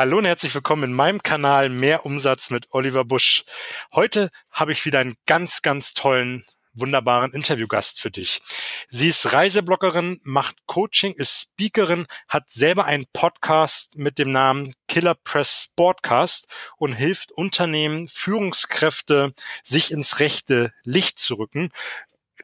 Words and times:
Hallo 0.00 0.16
und 0.16 0.24
herzlich 0.24 0.54
willkommen 0.54 0.84
in 0.84 0.92
meinem 0.94 1.22
Kanal 1.22 1.68
Mehr 1.68 2.06
Umsatz 2.06 2.48
mit 2.48 2.68
Oliver 2.70 3.04
Busch. 3.04 3.44
Heute 3.92 4.30
habe 4.50 4.72
ich 4.72 4.86
wieder 4.86 4.98
einen 4.98 5.18
ganz, 5.26 5.60
ganz 5.60 5.92
tollen, 5.92 6.46
wunderbaren 6.72 7.34
Interviewgast 7.34 8.00
für 8.00 8.10
dich. 8.10 8.40
Sie 8.88 9.08
ist 9.08 9.34
Reisebloggerin, 9.34 10.18
macht 10.24 10.64
Coaching, 10.64 11.12
ist 11.12 11.50
Speakerin, 11.52 12.06
hat 12.28 12.48
selber 12.48 12.86
einen 12.86 13.04
Podcast 13.12 13.98
mit 13.98 14.18
dem 14.18 14.32
Namen 14.32 14.72
Killer 14.88 15.16
Press 15.16 15.68
Sportcast 15.70 16.48
und 16.78 16.94
hilft 16.94 17.30
Unternehmen, 17.32 18.08
Führungskräfte, 18.08 19.34
sich 19.62 19.90
ins 19.90 20.18
rechte 20.18 20.72
Licht 20.82 21.18
zu 21.18 21.34
rücken 21.34 21.72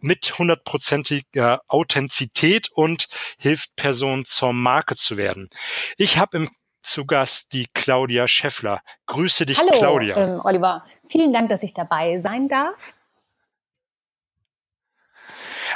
mit 0.02 0.38
hundertprozentiger 0.38 1.62
Authentizität 1.68 2.68
und 2.70 3.08
hilft 3.38 3.76
Personen 3.76 4.26
zur 4.26 4.52
Marke 4.52 4.94
zu 4.94 5.16
werden. 5.16 5.48
Ich 5.96 6.18
habe 6.18 6.36
im 6.36 6.50
zu 6.86 7.04
Gast 7.04 7.52
die 7.52 7.66
Claudia 7.74 8.28
Scheffler. 8.28 8.80
Grüße 9.06 9.44
dich, 9.44 9.58
Hallo, 9.58 9.70
Claudia. 9.72 10.16
Ähm, 10.16 10.40
Oliver, 10.44 10.84
vielen 11.08 11.32
Dank, 11.32 11.50
dass 11.50 11.62
ich 11.62 11.74
dabei 11.74 12.16
sein 12.20 12.48
darf. 12.48 12.94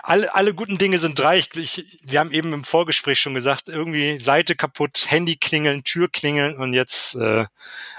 Alle, 0.02 0.34
alle 0.34 0.54
guten 0.54 0.78
Dinge 0.78 0.98
sind 0.98 1.18
drei. 1.18 1.38
Ich, 1.38 1.54
ich, 1.56 2.00
wir 2.02 2.20
haben 2.20 2.30
eben 2.30 2.52
im 2.52 2.64
Vorgespräch 2.64 3.20
schon 3.20 3.34
gesagt, 3.34 3.68
irgendwie 3.68 4.18
Seite 4.18 4.54
kaputt, 4.54 5.06
Handy 5.08 5.36
klingeln, 5.36 5.84
Tür 5.84 6.08
klingeln 6.08 6.56
und 6.56 6.72
jetzt 6.72 7.16
äh, 7.16 7.44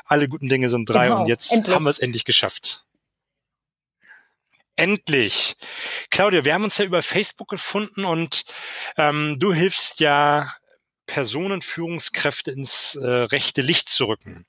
alle 0.06 0.28
guten 0.28 0.50
Dinge 0.50 0.70
sind 0.70 0.90
drei 0.90 1.10
genau, 1.10 1.22
und 1.22 1.28
jetzt 1.28 1.52
endlich. 1.52 1.76
haben 1.76 1.84
wir 1.84 1.90
es 1.90 2.00
endlich 2.00 2.26
geschafft. 2.26 2.86
Endlich. 4.78 5.58
Claudia, 6.10 6.44
wir 6.44 6.54
haben 6.54 6.64
uns 6.64 6.78
ja 6.78 6.86
über 6.86 7.04
Facebook 7.04 7.50
gefunden 7.50 8.06
und 8.06 8.46
ähm, 8.98 9.38
du 9.38 9.54
hilfst 9.54 10.00
ja 10.00 10.52
Personen, 11.06 11.62
Führungskräfte 11.62 12.52
ins 12.52 12.96
äh, 12.96 13.08
rechte 13.08 13.62
Licht 13.62 13.90
zu 13.90 14.06
rücken. 14.06 14.46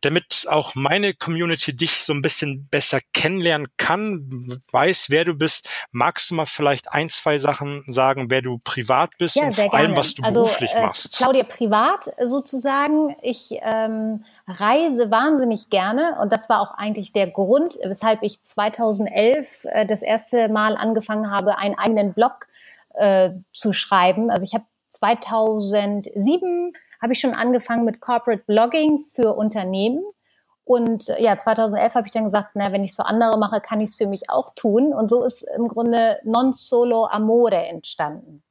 Damit 0.00 0.46
auch 0.48 0.74
meine 0.74 1.14
Community 1.14 1.76
dich 1.76 1.98
so 1.98 2.12
ein 2.12 2.22
bisschen 2.22 2.66
besser 2.68 2.98
kennenlernen 3.12 3.68
kann, 3.76 4.60
weiß, 4.70 5.10
wer 5.10 5.24
du 5.24 5.34
bist, 5.34 5.68
magst 5.92 6.30
du 6.30 6.34
mal 6.34 6.46
vielleicht 6.46 6.92
ein, 6.92 7.08
zwei 7.08 7.38
Sachen 7.38 7.84
sagen, 7.86 8.30
wer 8.30 8.42
du 8.42 8.58
privat 8.58 9.16
bist 9.18 9.36
ja, 9.36 9.44
und 9.44 9.54
vor 9.54 9.70
gerne. 9.70 9.76
allem, 9.76 9.96
was 9.96 10.14
du 10.14 10.22
also, 10.22 10.42
beruflich 10.42 10.72
äh, 10.74 10.82
machst? 10.82 11.16
Claudia, 11.16 11.44
privat 11.44 12.12
sozusagen. 12.20 13.14
Ich 13.22 13.50
ähm, 13.62 14.24
reise 14.48 15.10
wahnsinnig 15.10 15.70
gerne 15.70 16.16
und 16.20 16.32
das 16.32 16.48
war 16.48 16.60
auch 16.60 16.74
eigentlich 16.76 17.12
der 17.12 17.28
Grund, 17.28 17.78
weshalb 17.82 18.22
ich 18.22 18.42
2011 18.42 19.64
äh, 19.64 19.86
das 19.86 20.02
erste 20.02 20.48
Mal 20.48 20.76
angefangen 20.76 21.30
habe, 21.30 21.58
einen 21.58 21.78
eigenen 21.78 22.12
Blog 22.12 22.48
äh, 22.94 23.30
zu 23.52 23.72
schreiben. 23.72 24.30
Also 24.30 24.44
ich 24.44 24.54
habe 24.54 24.64
2007 24.92 26.72
habe 27.00 27.12
ich 27.12 27.20
schon 27.20 27.34
angefangen 27.34 27.84
mit 27.84 28.00
Corporate 28.00 28.44
Blogging 28.46 29.04
für 29.10 29.34
Unternehmen. 29.34 30.04
Und 30.64 31.08
äh, 31.08 31.22
ja, 31.22 31.36
2011 31.36 31.94
habe 31.94 32.06
ich 32.06 32.12
dann 32.12 32.24
gesagt, 32.24 32.50
na, 32.54 32.70
wenn 32.72 32.84
ich 32.84 32.90
es 32.90 32.96
für 32.96 33.06
andere 33.06 33.36
mache, 33.38 33.60
kann 33.60 33.80
ich 33.80 33.90
es 33.90 33.96
für 33.96 34.06
mich 34.06 34.30
auch 34.30 34.54
tun. 34.54 34.94
Und 34.94 35.10
so 35.10 35.24
ist 35.24 35.42
im 35.56 35.66
Grunde 35.68 36.20
Non 36.24 36.52
Solo 36.52 37.06
Amore 37.06 37.66
entstanden. 37.66 38.42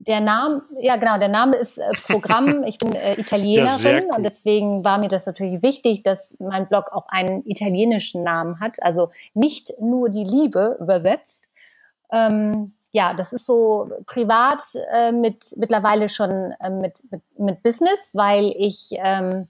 Der 0.00 0.20
Name, 0.20 0.62
ja 0.80 0.96
genau, 0.96 1.18
der 1.18 1.28
Name 1.28 1.56
ist 1.56 1.78
äh, 1.78 1.90
Programm. 2.06 2.64
Ich 2.66 2.78
bin 2.78 2.94
äh, 2.94 3.20
Italienerin 3.20 4.08
ja, 4.08 4.16
und 4.16 4.22
deswegen 4.22 4.84
war 4.84 4.98
mir 4.98 5.08
das 5.08 5.26
natürlich 5.26 5.62
wichtig, 5.62 6.02
dass 6.02 6.36
mein 6.38 6.68
Blog 6.68 6.92
auch 6.92 7.08
einen 7.08 7.44
italienischen 7.46 8.22
Namen 8.22 8.58
hat. 8.60 8.82
Also 8.82 9.10
nicht 9.34 9.72
nur 9.80 10.08
die 10.08 10.24
Liebe 10.24 10.76
übersetzt. 10.80 11.44
Ähm, 12.10 12.74
ja, 12.92 13.14
das 13.14 13.32
ist 13.32 13.46
so 13.46 13.90
privat 14.06 14.62
äh, 14.92 15.12
mit 15.12 15.54
mittlerweile 15.56 16.08
schon 16.08 16.52
äh, 16.60 16.70
mit, 16.70 17.02
mit, 17.10 17.22
mit 17.38 17.62
Business, 17.62 18.10
weil 18.14 18.54
ich 18.56 18.88
ähm, 18.92 19.48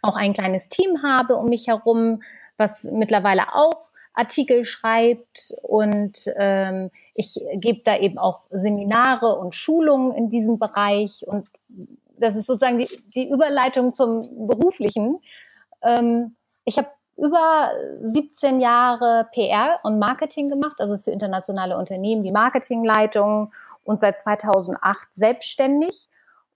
auch 0.00 0.16
ein 0.16 0.32
kleines 0.32 0.68
Team 0.68 1.02
habe 1.02 1.36
um 1.36 1.48
mich 1.48 1.68
herum, 1.68 2.22
was 2.56 2.84
mittlerweile 2.84 3.54
auch 3.54 3.90
Artikel 4.14 4.64
schreibt 4.64 5.54
und 5.62 6.30
ähm, 6.36 6.90
ich 7.14 7.40
gebe 7.54 7.80
da 7.82 7.96
eben 7.96 8.18
auch 8.18 8.42
Seminare 8.50 9.38
und 9.38 9.54
Schulungen 9.54 10.12
in 10.12 10.28
diesem 10.28 10.58
Bereich 10.58 11.24
und 11.26 11.48
das 12.18 12.36
ist 12.36 12.46
sozusagen 12.46 12.78
die, 12.78 12.88
die 13.14 13.28
Überleitung 13.28 13.94
zum 13.94 14.46
beruflichen. 14.46 15.20
Ähm, 15.82 16.36
ich 16.64 16.78
habe 16.78 16.88
über 17.22 17.70
17 18.02 18.60
Jahre 18.60 19.28
PR 19.32 19.78
und 19.84 20.00
Marketing 20.00 20.48
gemacht, 20.48 20.80
also 20.80 20.98
für 20.98 21.12
internationale 21.12 21.78
Unternehmen, 21.78 22.22
die 22.22 22.32
Marketingleitung 22.32 23.52
und 23.84 24.00
seit 24.00 24.18
2008 24.18 25.08
selbstständig. 25.14 26.08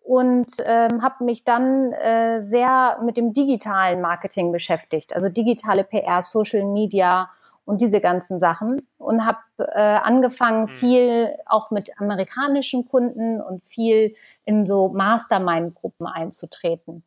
Und 0.03 0.53
ähm, 0.65 1.03
habe 1.03 1.25
mich 1.25 1.45
dann 1.45 1.93
äh, 1.93 2.41
sehr 2.41 2.99
mit 3.03 3.17
dem 3.17 3.33
digitalen 3.33 4.01
Marketing 4.01 4.53
beschäftigt, 4.53 5.13
also 5.13 5.29
digitale 5.29 5.83
PR, 5.83 6.23
Social 6.23 6.65
Media 6.65 7.29
und 7.65 7.81
diese 7.81 8.01
ganzen 8.01 8.39
Sachen. 8.39 8.87
Und 8.99 9.25
habe 9.25 9.39
äh, 9.59 9.81
angefangen 9.81 10.63
mhm. 10.63 10.69
viel 10.69 11.37
auch 11.47 11.71
mit 11.71 11.91
amerikanischen 12.01 12.89
Kunden 12.89 13.41
und 13.41 13.65
viel 13.65 14.15
in 14.45 14.67
so 14.67 14.89
Mastermind-Gruppen 14.89 16.07
einzutreten 16.07 17.05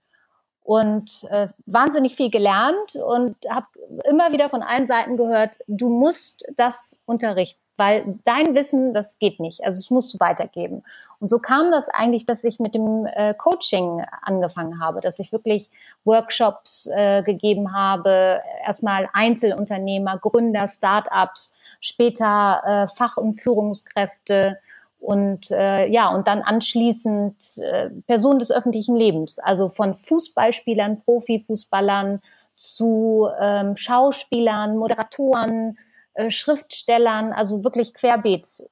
und 0.69 1.23
äh, 1.31 1.47
wahnsinnig 1.65 2.15
viel 2.15 2.29
gelernt 2.29 2.95
und 2.95 3.35
habe 3.49 3.65
immer 4.07 4.31
wieder 4.31 4.49
von 4.49 4.61
allen 4.61 4.85
Seiten 4.85 5.17
gehört, 5.17 5.57
du 5.65 5.89
musst 5.89 6.45
das 6.57 7.01
unterrichten, 7.07 7.59
weil 7.75 8.19
dein 8.23 8.53
Wissen, 8.53 8.93
das 8.93 9.17
geht 9.17 9.39
nicht. 9.39 9.63
Also 9.63 9.79
es 9.79 9.89
musst 9.89 10.13
du 10.13 10.19
weitergeben. 10.19 10.83
Und 11.19 11.31
so 11.31 11.39
kam 11.39 11.71
das 11.71 11.89
eigentlich, 11.89 12.27
dass 12.27 12.43
ich 12.43 12.59
mit 12.59 12.75
dem 12.75 13.07
äh, 13.07 13.33
Coaching 13.33 14.05
angefangen 14.21 14.79
habe, 14.79 15.01
dass 15.01 15.17
ich 15.17 15.31
wirklich 15.31 15.71
Workshops 16.03 16.87
äh, 16.95 17.23
gegeben 17.23 17.73
habe, 17.73 18.39
erstmal 18.63 19.09
Einzelunternehmer, 19.11 20.19
Gründer, 20.19 20.67
Startups, 20.67 21.55
später 21.81 22.61
äh, 22.63 22.87
Fach- 22.95 23.17
und 23.17 23.41
Führungskräfte 23.41 24.59
und 24.99 25.49
äh, 25.51 25.87
ja 25.87 26.09
und 26.09 26.27
dann 26.27 26.41
anschließend 26.41 27.35
äh, 27.57 27.89
Personen 28.07 28.39
des 28.39 28.51
öffentlichen 28.51 28.95
Lebens, 28.95 29.39
also 29.39 29.69
von 29.69 29.95
Fußballspielern, 29.95 31.01
Profifußballern 31.01 32.21
zu 32.55 33.29
ähm, 33.39 33.77
Schauspielern, 33.77 34.77
Moderatoren, 34.77 35.77
äh, 36.13 36.29
Schriftstellern, 36.29 37.31
also 37.31 37.63
wirklich 37.63 37.93
querbeet. 37.93 38.63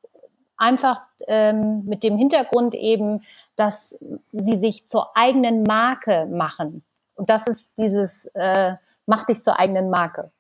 Einfach 0.58 1.02
ähm, 1.28 1.86
mit 1.86 2.04
dem 2.04 2.18
Hintergrund 2.18 2.76
eben, 2.76 3.24
dass 3.56 3.98
sie 4.32 4.58
sich 4.58 4.88
zur 4.88 5.16
eigenen 5.16 5.64
Marke 5.64 6.26
machen. 6.26 6.84
Und 7.16 7.30
das 7.30 7.48
ist 7.48 7.72
dieses 7.78 8.26
äh, 8.34 8.76
mach 9.08 9.24
dich 9.24 9.44
zur 9.44 9.58
eigenen 9.58 9.90
Marke. 9.90 10.32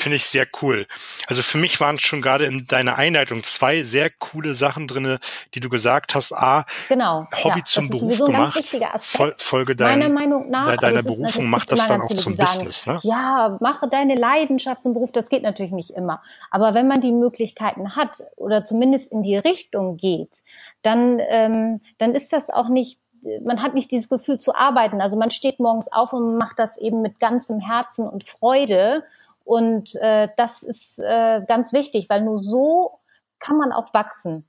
Finde 0.00 0.16
ich 0.16 0.24
sehr 0.24 0.46
cool. 0.62 0.86
Also 1.26 1.42
für 1.42 1.58
mich 1.58 1.78
waren 1.78 1.98
schon 1.98 2.22
gerade 2.22 2.46
in 2.46 2.66
deiner 2.66 2.96
Einleitung 2.96 3.42
zwei 3.42 3.82
sehr 3.82 4.08
coole 4.08 4.54
Sachen 4.54 4.88
drinne, 4.88 5.18
die 5.54 5.60
du 5.60 5.68
gesagt 5.68 6.14
hast. 6.14 6.32
A, 6.32 6.64
genau, 6.88 7.26
Hobby 7.44 7.58
ja, 7.58 7.64
zum 7.66 7.90
das 7.90 8.00
Beruf 8.00 8.18
gemacht. 8.18 8.54
Ganz 8.54 8.56
wichtiger 8.56 8.94
Aspekt. 8.94 9.42
Folge 9.42 9.76
dein, 9.76 9.98
Meiner 9.98 10.12
Meinung 10.12 10.48
nach, 10.48 10.68
de, 10.68 10.76
deiner 10.78 10.96
also 10.98 11.10
Berufung 11.10 11.50
macht 11.50 11.70
das 11.70 11.86
dann 11.86 12.00
auch 12.00 12.14
zum 12.14 12.34
Business. 12.34 12.86
Ne? 12.86 12.98
Ja, 13.02 13.58
mache 13.60 13.88
deine 13.88 14.14
Leidenschaft 14.14 14.82
zum 14.82 14.94
Beruf. 14.94 15.12
Das 15.12 15.28
geht 15.28 15.42
natürlich 15.42 15.72
nicht 15.72 15.90
immer. 15.90 16.22
Aber 16.50 16.72
wenn 16.72 16.88
man 16.88 17.02
die 17.02 17.12
Möglichkeiten 17.12 17.94
hat 17.94 18.22
oder 18.36 18.64
zumindest 18.64 19.12
in 19.12 19.22
die 19.22 19.36
Richtung 19.36 19.98
geht, 19.98 20.42
dann, 20.80 21.20
ähm, 21.28 21.78
dann 21.98 22.14
ist 22.14 22.32
das 22.32 22.48
auch 22.48 22.70
nicht 22.70 22.98
man 23.44 23.62
hat 23.62 23.74
nicht 23.74 23.90
dieses 23.90 24.08
Gefühl 24.08 24.38
zu 24.38 24.54
arbeiten. 24.54 25.02
Also 25.02 25.18
man 25.18 25.30
steht 25.30 25.60
morgens 25.60 25.92
auf 25.92 26.14
und 26.14 26.38
macht 26.38 26.58
das 26.58 26.78
eben 26.78 27.02
mit 27.02 27.20
ganzem 27.20 27.60
Herzen 27.60 28.08
und 28.08 28.24
Freude 28.24 29.04
und 29.50 29.96
äh, 29.96 30.28
das 30.36 30.62
ist 30.62 31.00
äh, 31.00 31.40
ganz 31.44 31.72
wichtig, 31.72 32.08
weil 32.08 32.22
nur 32.22 32.38
so 32.38 33.00
kann 33.40 33.56
man 33.56 33.72
auch 33.72 33.92
wachsen. 33.92 34.48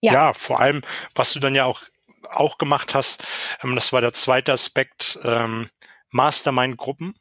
Ja. 0.00 0.12
ja, 0.12 0.32
vor 0.32 0.60
allem, 0.60 0.82
was 1.16 1.32
du 1.32 1.40
dann 1.40 1.56
ja 1.56 1.64
auch, 1.64 1.82
auch 2.30 2.56
gemacht 2.58 2.94
hast, 2.94 3.26
ähm, 3.64 3.74
das 3.74 3.92
war 3.92 4.00
der 4.00 4.12
zweite 4.12 4.52
Aspekt, 4.52 5.18
ähm, 5.24 5.70
Mastermind-Gruppen. 6.10 7.16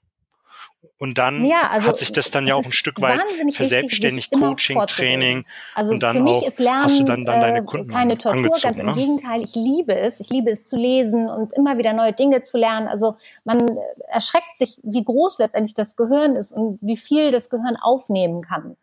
Und 0.97 1.18
dann 1.18 1.45
ja, 1.45 1.69
also 1.69 1.88
hat 1.88 1.97
sich 1.97 2.12
das 2.12 2.31
dann 2.31 2.47
ja 2.47 2.56
auch 2.56 2.63
ein 2.65 2.71
Stück 2.71 3.01
weit 3.01 3.21
verselbstständigt, 3.51 4.31
Coaching, 4.31 4.80
Training. 4.88 5.45
Also 5.75 5.94
und 5.94 6.01
dann 6.01 6.18
für 6.18 6.24
mich 6.24 6.33
auch, 6.33 6.47
ist 6.47 6.59
Lernen 6.59 6.83
hast 6.83 7.00
du 7.00 7.03
dann, 7.03 7.25
dann 7.25 7.41
deine 7.41 7.59
äh, 7.59 7.63
Kunden 7.63 7.89
keine 7.89 8.18
Tortur, 8.18 8.31
angezogen, 8.31 8.62
ganz 8.62 8.80
im 8.80 8.85
ne? 8.85 8.94
Gegenteil. 8.94 9.41
Ich 9.41 9.56
liebe 9.56 9.95
es. 9.95 10.19
Ich 10.19 10.30
liebe 10.30 10.51
es 10.51 10.65
zu 10.65 10.77
lesen 10.77 11.30
und 11.30 11.53
immer 11.53 11.77
wieder 11.77 11.94
neue 11.94 12.13
Dinge 12.13 12.44
zu 12.44 12.57
lernen. 12.57 12.88
Also 12.88 13.18
man 13.44 13.77
erschreckt 14.07 14.56
sich, 14.56 14.80
wie 14.83 15.03
groß 15.03 15.39
letztendlich 15.39 15.75
das 15.75 15.95
Gehirn 15.95 16.35
ist 16.35 16.53
und 16.53 16.80
wie 16.81 16.97
viel 16.97 17.31
das 17.31 17.50
Gehirn 17.50 17.75
aufnehmen 17.75 18.41
kann. 18.41 18.77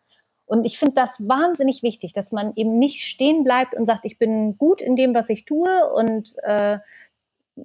Und 0.51 0.65
ich 0.65 0.81
finde 0.81 0.95
das 0.95 1.29
wahnsinnig 1.29 1.85
wichtig, 1.85 2.13
dass 2.13 2.33
man 2.33 2.53
eben 2.57 2.79
nicht 2.81 3.05
stehen 3.05 3.45
bleibt 3.45 3.73
und 3.75 3.87
sagt, 3.87 4.05
ich 4.05 4.19
bin 4.19 4.59
gut 4.59 4.83
in 4.83 4.97
dem, 4.97 5.15
was 5.15 5.31
ich 5.31 5.45
tue 5.45 5.89
und 5.95 6.35
äh, 6.43 6.79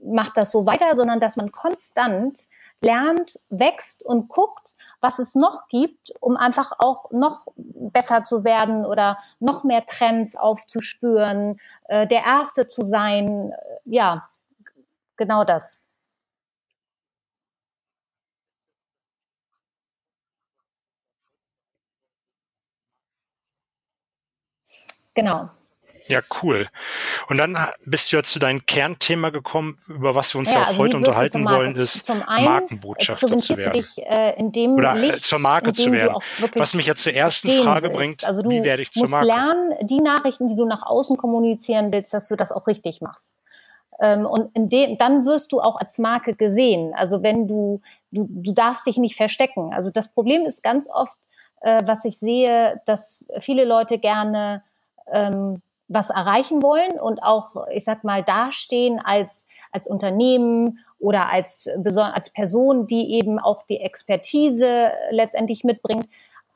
macht 0.04 0.38
das 0.38 0.52
so 0.52 0.66
weiter, 0.66 0.96
sondern 0.96 1.20
dass 1.20 1.36
man 1.36 1.52
konstant 1.52 2.48
lernt, 2.82 3.40
wächst 3.50 4.04
und 4.06 4.28
guckt, 4.30 4.76
was 5.02 5.20
es 5.20 5.36
noch 5.36 5.68
gibt, 5.70 6.14
um 6.20 6.38
einfach 6.38 6.74
auch 6.80 7.12
noch 7.12 7.48
besser 7.56 8.24
zu 8.24 8.44
werden 8.44 8.86
oder 8.86 9.18
noch 9.40 9.64
mehr 9.64 9.86
Trends 9.86 10.36
aufzuspüren, 10.36 11.60
äh, 11.86 12.08
der 12.08 12.24
Erste 12.26 12.68
zu 12.68 12.86
sein. 12.86 13.54
Ja, 13.86 14.28
genau 15.18 15.44
das. 15.44 15.80
Genau. 25.16 25.50
Ja, 26.08 26.22
cool. 26.44 26.68
Und 27.30 27.38
dann 27.38 27.58
bist 27.86 28.12
du 28.12 28.18
ja 28.18 28.24
zu 28.24 28.38
deinem 28.38 28.66
Kernthema 28.66 29.32
gekommen, 29.32 29.78
über 29.88 30.14
was 30.14 30.36
wir 30.36 30.40
uns 30.40 30.54
ja, 30.54 30.60
ja 30.60 30.64
auch 30.66 30.70
also 30.70 30.84
heute 30.84 30.98
unterhalten 30.98 31.46
wollen, 31.46 31.76
ist 31.76 32.06
zum 32.06 32.22
einen 32.22 32.46
Markenbotschafter 32.46 33.38
zu 33.40 33.58
werden. 33.58 33.72
Du 33.74 33.80
dich, 33.80 34.06
äh, 34.06 34.38
in 34.38 34.52
dem 34.52 34.74
Oder 34.76 34.96
äh, 34.96 35.00
Licht, 35.00 35.26
zur 35.26 35.40
Marke 35.40 35.74
zu 35.74 35.92
werden. 35.92 36.18
Was 36.54 36.76
mich 36.76 36.86
jetzt 36.86 37.02
zur 37.02 37.14
ersten 37.14 37.50
Frage 37.50 37.88
willst. 37.88 37.98
bringt, 37.98 38.24
also 38.24 38.44
du 38.44 38.50
wie 38.52 38.64
werde 38.64 38.84
ich 38.84 38.92
zur 38.92 39.04
musst 39.04 39.14
Marke? 39.14 39.28
lernen, 39.28 39.74
die 39.82 40.00
Nachrichten, 40.00 40.48
die 40.48 40.56
du 40.56 40.66
nach 40.66 40.84
außen 40.84 41.18
kommunizieren 41.18 41.92
willst, 41.92 42.14
dass 42.14 42.28
du 42.28 42.36
das 42.36 42.52
auch 42.52 42.68
richtig 42.68 43.02
machst. 43.02 43.34
Ähm, 44.00 44.26
und 44.26 44.56
in 44.56 44.70
dem, 44.70 44.98
dann 44.98 45.26
wirst 45.26 45.52
du 45.54 45.62
auch 45.62 45.78
als 45.78 45.98
Marke 45.98 46.36
gesehen. 46.36 46.94
Also 46.96 47.24
wenn 47.24 47.48
du, 47.48 47.82
du, 48.12 48.28
du 48.30 48.52
darfst 48.52 48.86
dich 48.86 48.98
nicht 48.98 49.16
verstecken. 49.16 49.74
Also 49.74 49.90
das 49.90 50.10
Problem 50.10 50.46
ist 50.46 50.62
ganz 50.62 50.88
oft, 50.88 51.18
äh, 51.62 51.82
was 51.86 52.06
ich 52.06 52.20
sehe, 52.20 52.82
dass 52.86 53.26
viele 53.40 53.66
Leute 53.66 53.98
gerne 53.98 54.64
ähm, 55.12 55.62
was 55.88 56.10
erreichen 56.10 56.64
wollen 56.64 57.00
und 57.00 57.22
auch, 57.22 57.68
ich 57.72 57.84
sag 57.84 58.04
mal, 58.04 58.24
dastehen 58.24 59.00
als, 59.00 59.46
als 59.72 59.88
Unternehmen 59.88 60.80
oder 61.00 61.30
als, 61.30 61.70
als 61.86 62.30
Person, 62.32 62.88
die 62.88 63.14
eben 63.14 63.40
auch 63.40 63.64
die 63.64 63.80
Expertise 63.80 64.92
letztendlich 65.12 65.64
mitbringt, 65.64 66.08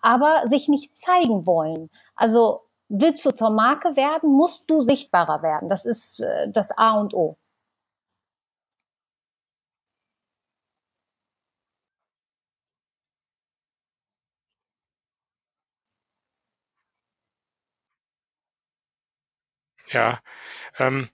aber 0.01 0.47
sich 0.47 0.67
nicht 0.67 0.97
zeigen 0.97 1.45
wollen. 1.45 1.89
Also 2.15 2.61
willst 2.87 3.25
du 3.25 3.31
zur 3.31 3.51
Marke 3.51 3.95
werden, 3.95 4.31
musst 4.31 4.69
du 4.69 4.81
sichtbarer 4.81 5.43
werden. 5.43 5.69
Das 5.69 5.85
ist 5.85 6.21
äh, 6.21 6.49
das 6.49 6.75
A 6.77 6.99
und 6.99 7.13
O. 7.13 7.37
Ja, 19.91 20.19
ähm, 20.77 21.09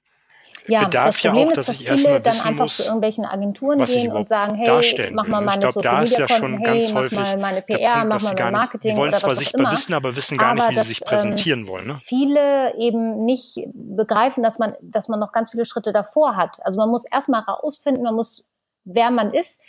ja, 0.68 0.84
bedarf 0.86 1.08
das 1.08 1.22
Problem 1.22 1.36
ja 1.36 1.46
auch, 1.46 1.50
ist, 1.52 1.58
dass, 1.58 1.66
dass 1.68 1.82
ich 1.82 1.90
viele 1.90 2.22
dann 2.22 2.40
einfach 2.42 2.64
muss, 2.64 2.78
zu 2.78 2.84
irgendwelchen 2.84 3.26
Agenturen 3.26 3.86
gehen 3.86 4.12
und 4.12 4.28
sagen, 4.28 4.56
hey, 4.56 5.12
mach 5.12 5.28
mal 5.28 5.40
ne? 5.40 5.46
meine 5.46 5.66
ich 5.66 5.72
glaube, 5.74 5.88
Social 5.88 6.02
Media 6.02 6.20
ja 6.20 6.28
schon 6.28 6.52
Konten, 6.52 6.64
ganz 6.64 6.84
hey, 6.84 6.94
mach 6.94 7.12
mal 7.12 7.38
meine 7.38 7.62
PR, 7.62 7.78
Punkt, 7.78 8.10
mach 8.10 8.10
mal 8.10 8.20
sie 8.20 8.26
mein 8.26 8.36
nicht, 8.36 8.52
Marketing 8.52 8.92
die 8.92 8.98
wollen 8.98 9.10
oder 9.10 9.18
zwar 9.20 9.32
was 9.32 9.40
sichtbar 9.40 9.62
immer. 9.62 9.72
wissen, 9.72 9.94
aber 9.94 10.16
wissen 10.16 10.38
gar 10.38 10.54
nicht, 10.54 10.64
Aber 10.64 10.72
wie 10.72 10.76
sie 10.76 10.80
dass, 10.80 10.88
sich 10.88 11.02
ähm, 11.02 11.08
präsentieren 11.08 11.68
wollen. 11.68 11.88
Ne? 11.88 12.00
viele 12.04 12.76
eben 12.78 13.26
nicht 13.26 13.60
begreifen, 13.74 14.44
dass 14.44 14.58
man, 14.58 14.76
dass 14.82 15.08
man 15.08 15.20
noch 15.20 15.32
ganz 15.32 15.52
viele 15.52 15.66
Schritte 15.66 15.94
davor 15.94 16.36
hat. 16.36 16.58
Also 16.66 16.78
man 16.80 16.90
muss 16.90 17.06
erstmal 17.06 17.42
rausfinden, 17.42 18.04
man 18.04 18.16
muss, 18.16 18.46
wer 18.86 19.12
man 19.12 19.34
ist 19.34 19.60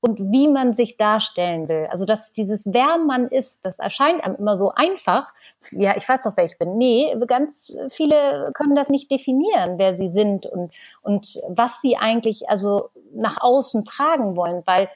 und 0.00 0.20
wie 0.32 0.48
man 0.48 0.74
sich 0.74 0.96
darstellen 0.96 1.68
will. 1.68 1.88
Also 1.90 2.04
dass 2.04 2.32
dieses 2.32 2.64
wer 2.66 2.98
man 2.98 3.28
ist, 3.28 3.64
das 3.64 3.78
erscheint 3.78 4.22
einem 4.22 4.36
immer 4.36 4.56
so 4.56 4.72
einfach. 4.74 5.32
Ja, 5.72 5.96
ich 5.96 6.08
weiß 6.08 6.22
doch, 6.24 6.36
wer 6.36 6.44
ich 6.44 6.58
bin. 6.58 6.76
Nee, 6.78 7.16
ganz 7.26 7.76
viele 7.90 8.50
können 8.54 8.76
das 8.76 8.90
nicht 8.90 9.10
definieren, 9.10 9.78
wer 9.78 9.96
sie 9.96 10.08
sind 10.08 10.46
und, 10.46 10.72
und 11.02 11.40
was 11.48 11.80
sie 11.80 11.96
eigentlich 11.96 12.48
also 12.48 12.90
nach 13.12 13.40
außen 13.40 13.84
tragen 13.84 14.36
wollen, 14.36 14.62
weil 14.66 14.88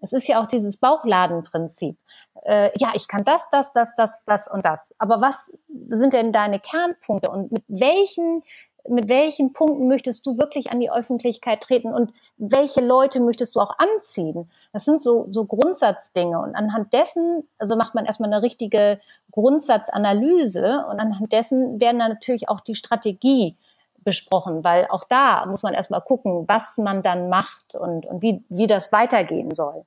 es 0.00 0.12
ist 0.12 0.28
ja 0.28 0.42
auch 0.42 0.46
dieses 0.46 0.76
Bauchladenprinzip. 0.76 1.96
Äh, 2.44 2.70
ja, 2.78 2.92
ich 2.94 3.06
kann 3.08 3.24
das, 3.24 3.42
das, 3.50 3.72
das, 3.72 3.94
das, 3.96 4.24
das 4.24 4.48
und 4.48 4.64
das. 4.64 4.94
Aber 4.98 5.20
was 5.20 5.50
sind 5.88 6.14
denn 6.14 6.32
deine 6.32 6.58
Kernpunkte 6.58 7.30
und 7.30 7.52
mit 7.52 7.64
welchen 7.68 8.42
mit 8.88 9.08
welchen 9.08 9.52
Punkten 9.52 9.88
möchtest 9.88 10.26
du 10.26 10.38
wirklich 10.38 10.70
an 10.70 10.80
die 10.80 10.90
Öffentlichkeit 10.90 11.60
treten 11.60 11.92
und 11.92 12.12
welche 12.36 12.80
Leute 12.80 13.20
möchtest 13.20 13.56
du 13.56 13.60
auch 13.60 13.74
anziehen? 13.78 14.50
Das 14.72 14.84
sind 14.84 15.02
so, 15.02 15.26
so 15.30 15.44
Grundsatzdinge. 15.44 16.38
Und 16.40 16.54
anhand 16.54 16.92
dessen, 16.92 17.48
also 17.58 17.76
macht 17.76 17.94
man 17.94 18.06
erstmal 18.06 18.32
eine 18.32 18.42
richtige 18.42 19.00
Grundsatzanalyse 19.32 20.86
und 20.90 21.00
anhand 21.00 21.32
dessen 21.32 21.80
werden 21.80 21.98
dann 21.98 22.10
natürlich 22.10 22.48
auch 22.48 22.60
die 22.60 22.74
Strategie 22.74 23.56
besprochen, 24.02 24.64
weil 24.64 24.86
auch 24.88 25.04
da 25.04 25.44
muss 25.46 25.62
man 25.62 25.74
erstmal 25.74 26.00
gucken, 26.00 26.44
was 26.48 26.78
man 26.78 27.02
dann 27.02 27.28
macht 27.28 27.74
und, 27.74 28.06
und 28.06 28.22
wie, 28.22 28.42
wie 28.48 28.66
das 28.66 28.92
weitergehen 28.92 29.54
soll. 29.54 29.84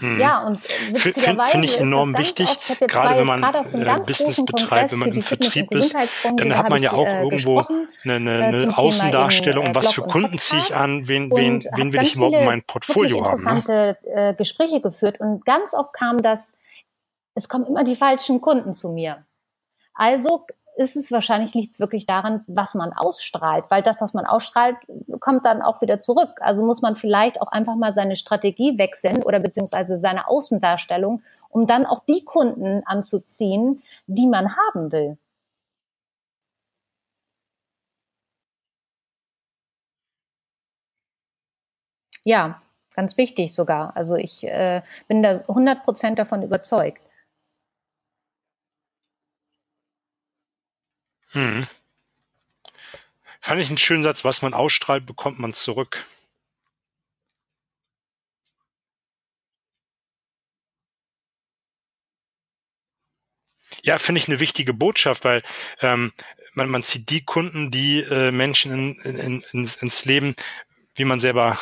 Mhm. 0.00 0.20
Ja, 0.20 0.44
und 0.44 0.60
Finde 0.60 1.44
find 1.44 1.64
ich 1.64 1.78
enorm 1.78 2.18
wichtig, 2.18 2.48
gerade 2.80 3.16
wenn 3.16 3.26
man 3.26 3.42
äh, 3.42 3.96
Business 4.04 4.44
betreibt, 4.44 4.90
wenn 4.90 4.98
man 4.98 5.12
im 5.12 5.22
Vertrieb 5.22 5.72
ist, 5.72 5.94
dann 6.36 6.56
hat 6.56 6.68
man 6.68 6.82
ja 6.82 6.92
auch 6.92 7.06
äh, 7.06 7.22
irgendwo 7.22 7.60
eine, 8.02 8.14
eine, 8.14 8.44
eine 8.44 8.76
Außendarstellung, 8.78 9.66
äh, 9.66 9.74
was 9.74 9.92
für 9.92 10.02
Kunden 10.02 10.36
ziehe 10.38 10.60
ich 10.60 10.74
an, 10.74 11.06
wen, 11.06 11.30
wen, 11.30 11.62
wen 11.76 11.92
will 11.92 12.02
ich 12.02 12.16
überhaupt 12.16 12.36
in 12.36 12.44
meinem 12.44 12.62
Portfolio 12.62 13.24
haben. 13.24 13.40
Ich 13.40 13.46
habe 13.46 13.56
interessante 13.58 13.98
ne? 14.08 14.30
äh, 14.30 14.34
Gespräche 14.34 14.80
geführt 14.80 15.20
und 15.20 15.46
ganz 15.46 15.74
oft 15.74 15.92
kam 15.92 16.20
das, 16.20 16.52
es 17.36 17.48
kommen 17.48 17.66
immer 17.66 17.84
die 17.84 17.96
falschen 17.96 18.40
Kunden 18.40 18.74
zu 18.74 18.88
mir. 18.88 19.24
Also 19.94 20.44
ist 20.76 20.96
es 20.96 21.12
wahrscheinlich 21.12 21.54
liegt 21.54 21.74
es 21.74 21.80
wirklich 21.80 22.06
daran, 22.06 22.42
was 22.46 22.74
man 22.74 22.92
ausstrahlt, 22.92 23.64
weil 23.68 23.82
das, 23.82 24.00
was 24.00 24.12
man 24.14 24.26
ausstrahlt, 24.26 24.76
kommt 25.20 25.46
dann 25.46 25.62
auch 25.62 25.80
wieder 25.80 26.00
zurück. 26.02 26.40
Also 26.40 26.64
muss 26.64 26.82
man 26.82 26.96
vielleicht 26.96 27.40
auch 27.40 27.48
einfach 27.52 27.76
mal 27.76 27.92
seine 27.94 28.16
Strategie 28.16 28.78
wechseln 28.78 29.22
oder 29.22 29.38
beziehungsweise 29.40 29.98
seine 29.98 30.28
Außendarstellung, 30.28 31.22
um 31.50 31.66
dann 31.66 31.86
auch 31.86 32.00
die 32.06 32.24
Kunden 32.24 32.82
anzuziehen, 32.86 33.82
die 34.06 34.26
man 34.26 34.56
haben 34.56 34.90
will. 34.92 35.16
Ja, 42.24 42.60
ganz 42.94 43.16
wichtig 43.16 43.54
sogar. 43.54 43.96
Also 43.96 44.16
ich 44.16 44.44
äh, 44.44 44.82
bin 45.08 45.22
da 45.22 45.30
100 45.48 45.82
Prozent 45.84 46.18
davon 46.18 46.42
überzeugt. 46.42 47.00
Hm. 51.34 51.66
Fand 53.40 53.60
ich 53.60 53.68
einen 53.68 53.78
schönen 53.78 54.02
Satz, 54.02 54.24
was 54.24 54.40
man 54.42 54.54
ausstrahlt, 54.54 55.04
bekommt 55.04 55.38
man 55.38 55.52
zurück. 55.52 56.06
Ja, 63.82 63.98
finde 63.98 64.20
ich 64.20 64.28
eine 64.28 64.40
wichtige 64.40 64.72
Botschaft, 64.72 65.24
weil 65.24 65.42
ähm, 65.80 66.12
man, 66.54 66.68
man 66.68 66.82
zieht 66.82 67.10
die 67.10 67.24
Kunden, 67.24 67.70
die 67.70 68.00
äh, 68.00 68.30
Menschen 68.30 68.96
in, 69.02 69.16
in, 69.16 69.44
ins, 69.52 69.76
ins 69.76 70.04
Leben, 70.04 70.34
wie 70.94 71.04
man 71.04 71.20
selber 71.20 71.58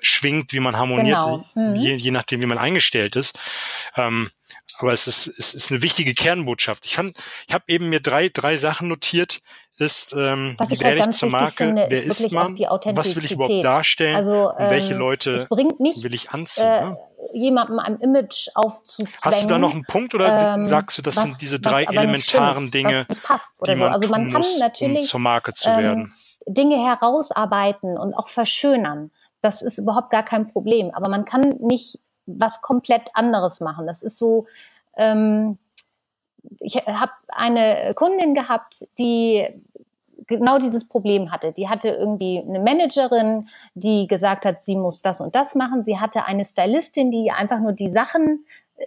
schwingt, 0.00 0.52
wie 0.52 0.60
man 0.60 0.76
harmoniert, 0.76 1.18
Genau. 1.18 1.44
Mhm. 1.54 1.76
je, 1.76 1.94
je 1.96 2.10
nachdem, 2.10 2.40
wie 2.40 2.46
man 2.46 2.58
eingestellt 2.58 3.16
ist. 3.16 3.38
Ähm, 3.96 4.30
aber 4.78 4.92
es 4.92 5.06
ist, 5.06 5.26
es 5.26 5.54
ist 5.54 5.70
eine 5.70 5.82
wichtige 5.82 6.14
Kernbotschaft. 6.14 6.84
Ich, 6.86 6.94
fand, 6.96 7.16
ich 7.48 7.54
habe 7.54 7.64
eben 7.68 7.88
mir 7.88 8.00
drei, 8.00 8.28
drei 8.28 8.56
Sachen 8.56 8.88
notiert. 8.88 9.38
Ist, 9.76 10.12
ähm, 10.16 10.54
Was 10.58 10.70
wie 10.70 10.74
ich 10.74 10.80
halt 10.80 10.86
werde 10.86 10.98
ich 10.98 11.04
ganz 11.04 11.18
zur 11.18 11.30
Marke? 11.30 11.56
finde, 11.56 11.86
Wer 11.88 11.98
ist 12.04 12.20
ist 12.20 12.30
man? 12.32 12.56
Was 12.56 13.16
will 13.16 13.24
ich 13.24 13.32
überhaupt 13.32 13.64
darstellen? 13.64 14.14
Also, 14.14 14.52
und 14.52 14.70
welche 14.70 14.92
ähm, 14.92 14.98
Leute 15.00 15.48
nichts, 15.80 16.02
will 16.04 16.14
ich 16.14 16.30
anziehen? 16.30 16.64
äh, 16.66 16.84
ne? 16.90 16.98
jemandem 17.32 17.78
ein 17.80 17.96
Image 18.00 18.48
aufzuzwängen. 18.54 19.18
Hast 19.22 19.42
du 19.42 19.48
da 19.48 19.58
noch 19.58 19.72
einen 19.72 19.84
Punkt 19.84 20.14
oder 20.14 20.54
ähm, 20.54 20.66
sagst 20.66 20.98
du, 20.98 21.02
das 21.02 21.16
was- 21.16 21.24
sind 21.24 21.40
diese 21.40 21.58
drei 21.58 21.84
elementaren 21.84 22.68
stimmt, 22.68 22.74
Dinge, 22.74 23.06
die 23.66 23.72
so. 23.72 23.76
man 23.78 23.92
Also 23.92 24.08
man 24.10 24.24
tun 24.24 24.32
kann 24.32 24.42
muss, 24.42 24.80
um 24.80 25.00
zur 25.00 25.20
Marke 25.20 25.52
zu 25.54 25.68
ähm, 25.68 25.78
werden? 25.78 26.14
Dinge 26.46 26.76
herausarbeiten 26.84 27.96
und 27.98 28.14
auch 28.14 28.28
verschönern. 28.28 29.10
Das 29.40 29.62
ist 29.62 29.78
überhaupt 29.78 30.10
gar 30.10 30.22
kein 30.22 30.46
Problem. 30.48 30.90
Aber 30.94 31.08
man 31.08 31.24
kann 31.24 31.56
nicht 31.60 31.98
was 32.26 32.60
komplett 32.62 33.10
anderes 33.14 33.60
machen. 33.60 33.86
Das 33.86 34.02
ist 34.02 34.18
so, 34.18 34.46
ähm, 34.96 35.58
ich 36.60 36.76
habe 36.76 37.12
eine 37.28 37.94
Kundin 37.94 38.34
gehabt, 38.34 38.86
die 38.98 39.46
genau 40.26 40.58
dieses 40.58 40.88
Problem 40.88 41.30
hatte. 41.30 41.52
Die 41.52 41.68
hatte 41.68 41.88
irgendwie 41.88 42.42
eine 42.46 42.60
Managerin, 42.60 43.48
die 43.74 44.06
gesagt 44.06 44.44
hat, 44.44 44.62
sie 44.62 44.76
muss 44.76 45.02
das 45.02 45.20
und 45.20 45.34
das 45.34 45.54
machen. 45.54 45.84
Sie 45.84 45.98
hatte 45.98 46.24
eine 46.24 46.44
Stylistin, 46.44 47.10
die 47.10 47.30
einfach 47.30 47.60
nur 47.60 47.72
die 47.72 47.92
Sachen 47.92 48.44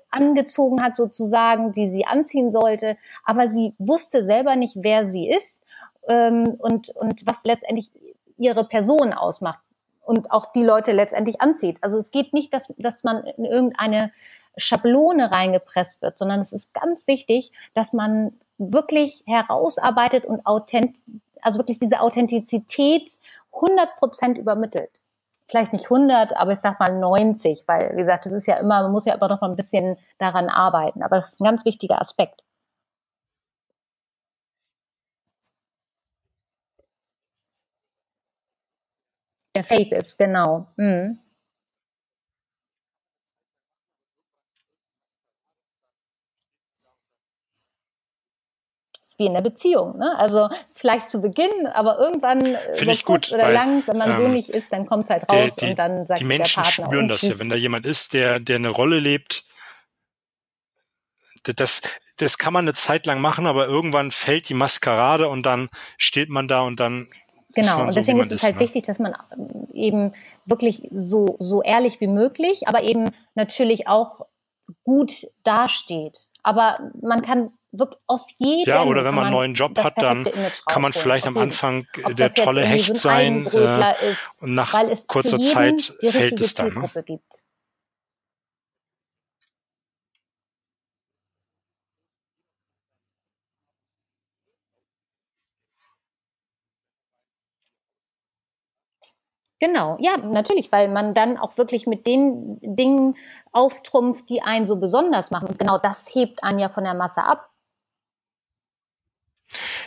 angezogen 0.09 0.81
hat, 0.83 0.97
sozusagen, 0.97 1.71
die 1.73 1.89
sie 1.89 2.05
anziehen 2.05 2.51
sollte. 2.51 2.97
Aber 3.23 3.49
sie 3.49 3.73
wusste 3.77 4.23
selber 4.23 4.55
nicht, 4.55 4.75
wer 4.77 5.09
sie 5.09 5.29
ist 5.29 5.63
ähm, 6.07 6.55
und, 6.57 6.89
und 6.89 7.25
was 7.25 7.43
letztendlich 7.43 7.91
ihre 8.37 8.65
Person 8.65 9.13
ausmacht. 9.13 9.59
Und 10.07 10.31
auch 10.31 10.45
die 10.53 10.63
Leute 10.63 10.93
letztendlich 10.93 11.41
anzieht. 11.41 11.77
Also 11.81 11.97
es 11.97 12.11
geht 12.11 12.33
nicht, 12.33 12.53
dass, 12.53 12.73
dass 12.77 13.03
man 13.03 13.23
in 13.25 13.45
irgendeine 13.45 14.11
Schablone 14.55 15.31
reingepresst 15.31 16.01
wird, 16.01 16.17
sondern 16.17 16.39
es 16.39 16.53
ist 16.53 16.73
ganz 16.73 17.07
wichtig, 17.07 17.51
dass 17.73 17.93
man 17.93 18.33
wirklich 18.57 19.21
herausarbeitet 19.25 20.25
und 20.25 20.45
authent, 20.45 20.97
also 21.41 21.59
wirklich 21.59 21.77
diese 21.77 21.99
Authentizität 21.99 23.11
100 23.53 23.95
Prozent 23.97 24.37
übermittelt. 24.37 24.89
Vielleicht 25.49 25.73
nicht 25.73 25.85
100, 25.85 26.35
aber 26.35 26.53
ich 26.53 26.59
sag 26.59 26.79
mal 26.79 26.97
90, 26.97 27.63
weil, 27.67 27.91
wie 27.95 28.01
gesagt, 28.01 28.25
das 28.25 28.33
ist 28.33 28.47
ja 28.47 28.55
immer, 28.55 28.83
man 28.83 28.91
muss 28.91 29.05
ja 29.05 29.13
immer 29.13 29.27
noch 29.27 29.41
mal 29.41 29.49
ein 29.49 29.55
bisschen 29.55 29.97
daran 30.17 30.49
arbeiten. 30.49 31.03
Aber 31.03 31.17
das 31.17 31.33
ist 31.33 31.41
ein 31.41 31.45
ganz 31.45 31.63
wichtiger 31.65 32.01
Aspekt. 32.01 32.43
Der 39.57 39.63
Fake 39.63 39.91
ist, 39.91 40.19
genau. 40.19 40.67
Mhm. 40.77 41.17
wie 49.19 49.25
in 49.25 49.33
der 49.33 49.41
Beziehung. 49.41 49.97
Ne? 49.97 50.15
Also 50.19 50.47
vielleicht 50.73 51.09
zu 51.09 51.23
Beginn, 51.23 51.65
aber 51.73 51.97
irgendwann 51.97 52.55
Finde 52.73 52.93
ich 52.93 53.03
gut, 53.03 53.31
oder 53.33 53.45
weil, 53.45 53.53
lang, 53.55 53.81
wenn 53.87 53.97
man 53.97 54.11
ähm, 54.11 54.15
so 54.15 54.27
nicht 54.27 54.49
ist, 54.49 54.71
dann 54.71 54.85
kommt 54.85 55.05
es 55.05 55.09
halt 55.09 55.23
raus 55.31 55.55
der, 55.55 55.69
und 55.69 55.79
dann 55.79 56.05
sagt 56.05 56.19
die 56.19 56.23
Menschen 56.23 56.61
der 56.61 56.69
Partner 56.69 56.85
spüren 56.85 57.07
das 57.07 57.23
ja, 57.23 57.39
wenn 57.39 57.49
da 57.49 57.55
jemand 57.55 57.87
ist, 57.87 58.13
der 58.13 58.39
der 58.39 58.57
eine 58.57 58.69
Rolle 58.69 58.99
lebt. 58.99 59.43
Das, 61.41 61.81
das 62.17 62.37
kann 62.37 62.53
man 62.53 62.65
eine 62.65 62.75
Zeit 62.75 63.07
lang 63.07 63.19
machen, 63.19 63.47
aber 63.47 63.65
irgendwann 63.65 64.11
fällt 64.11 64.49
die 64.49 64.53
Maskerade 64.53 65.29
und 65.29 65.47
dann 65.47 65.69
steht 65.97 66.29
man 66.29 66.47
da 66.47 66.61
und 66.61 66.79
dann 66.79 67.07
Genau, 67.61 67.81
und 67.81 67.89
so, 67.89 67.95
deswegen 67.95 68.19
ist 68.19 68.31
es 68.31 68.43
halt 68.43 68.55
ne? 68.55 68.61
wichtig, 68.61 68.83
dass 68.83 68.99
man 68.99 69.15
eben 69.73 70.13
wirklich 70.45 70.87
so, 70.91 71.35
so 71.39 71.63
ehrlich 71.63 71.99
wie 72.01 72.07
möglich, 72.07 72.67
aber 72.67 72.83
eben 72.83 73.09
natürlich 73.35 73.87
auch 73.87 74.21
gut 74.83 75.27
dasteht. 75.43 76.19
Aber 76.43 76.79
man 77.01 77.21
kann 77.21 77.51
wirklich 77.71 77.99
aus 78.07 78.33
jedem. 78.37 78.73
Ja, 78.73 78.83
oder 78.83 79.03
wenn 79.03 79.13
man 79.13 79.25
einen 79.25 79.33
neuen 79.33 79.53
Job 79.53 79.77
hat, 79.79 80.01
dann 80.01 80.27
kann 80.65 80.81
man 80.81 80.93
vielleicht 80.93 81.27
am 81.27 81.37
Anfang 81.37 81.85
der 82.11 82.33
tolle 82.33 82.63
Hecht 82.65 82.97
sein 82.97 83.45
äh, 83.47 83.95
und 84.39 84.53
nach 84.53 84.73
kurzer 85.07 85.39
Zeit 85.39 85.93
fällt 86.05 86.39
es 86.39 86.53
dann. 86.53 86.73
Ne? 86.73 87.03
Gibt. 87.05 87.43
Genau, 99.59 99.97
ja, 99.99 100.17
natürlich, 100.17 100.71
weil 100.71 100.87
man 100.87 101.15
dann 101.15 101.37
auch 101.37 101.57
wirklich 101.57 101.87
mit 101.87 102.05
den 102.05 102.59
Dingen 102.61 103.17
auftrumpft, 103.51 104.29
die 104.29 104.41
einen 104.41 104.67
so 104.67 104.75
besonders 104.75 105.31
machen. 105.31 105.47
Und 105.47 105.59
genau 105.59 105.79
das 105.79 106.13
hebt 106.13 106.43
einen 106.43 106.59
ja 106.59 106.69
von 106.69 106.83
der 106.83 106.93
Masse 106.93 107.23
ab. 107.23 107.49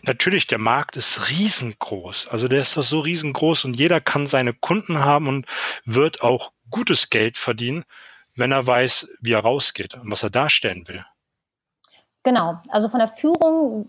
Natürlich, 0.03 0.47
der 0.47 0.59
Markt 0.59 0.97
ist 0.97 1.31
riesengroß. 1.31 2.29
Also 2.29 2.49
der 2.49 2.63
ist 2.63 2.77
doch 2.77 2.83
so 2.83 3.01
riesengroß 3.01 3.65
und 3.65 3.75
jeder 3.75 4.01
kann 4.01 4.27
seine 4.27 4.55
Kunden 4.55 5.05
haben 5.05 5.29
und 5.29 5.47
wird 5.85 6.23
auch 6.23 6.53
gutes 6.71 7.11
Geld 7.11 7.37
verdienen, 7.37 7.85
wenn 8.35 8.53
er 8.53 8.67
weiß, 8.67 9.11
wie 9.21 9.33
er 9.33 9.41
rausgeht 9.41 9.95
und 9.95 10.11
was 10.11 10.23
er 10.23 10.31
darstellen 10.31 10.89
will. 10.89 11.05
Genau, 12.23 12.61
also 12.71 12.89
von 12.89 12.99
der 12.99 13.09
Führung, 13.09 13.89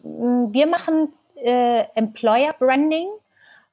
wir 0.53 0.67
machen 0.67 1.13
äh, 1.35 1.85
Employer 1.95 2.53
Branding 2.53 3.07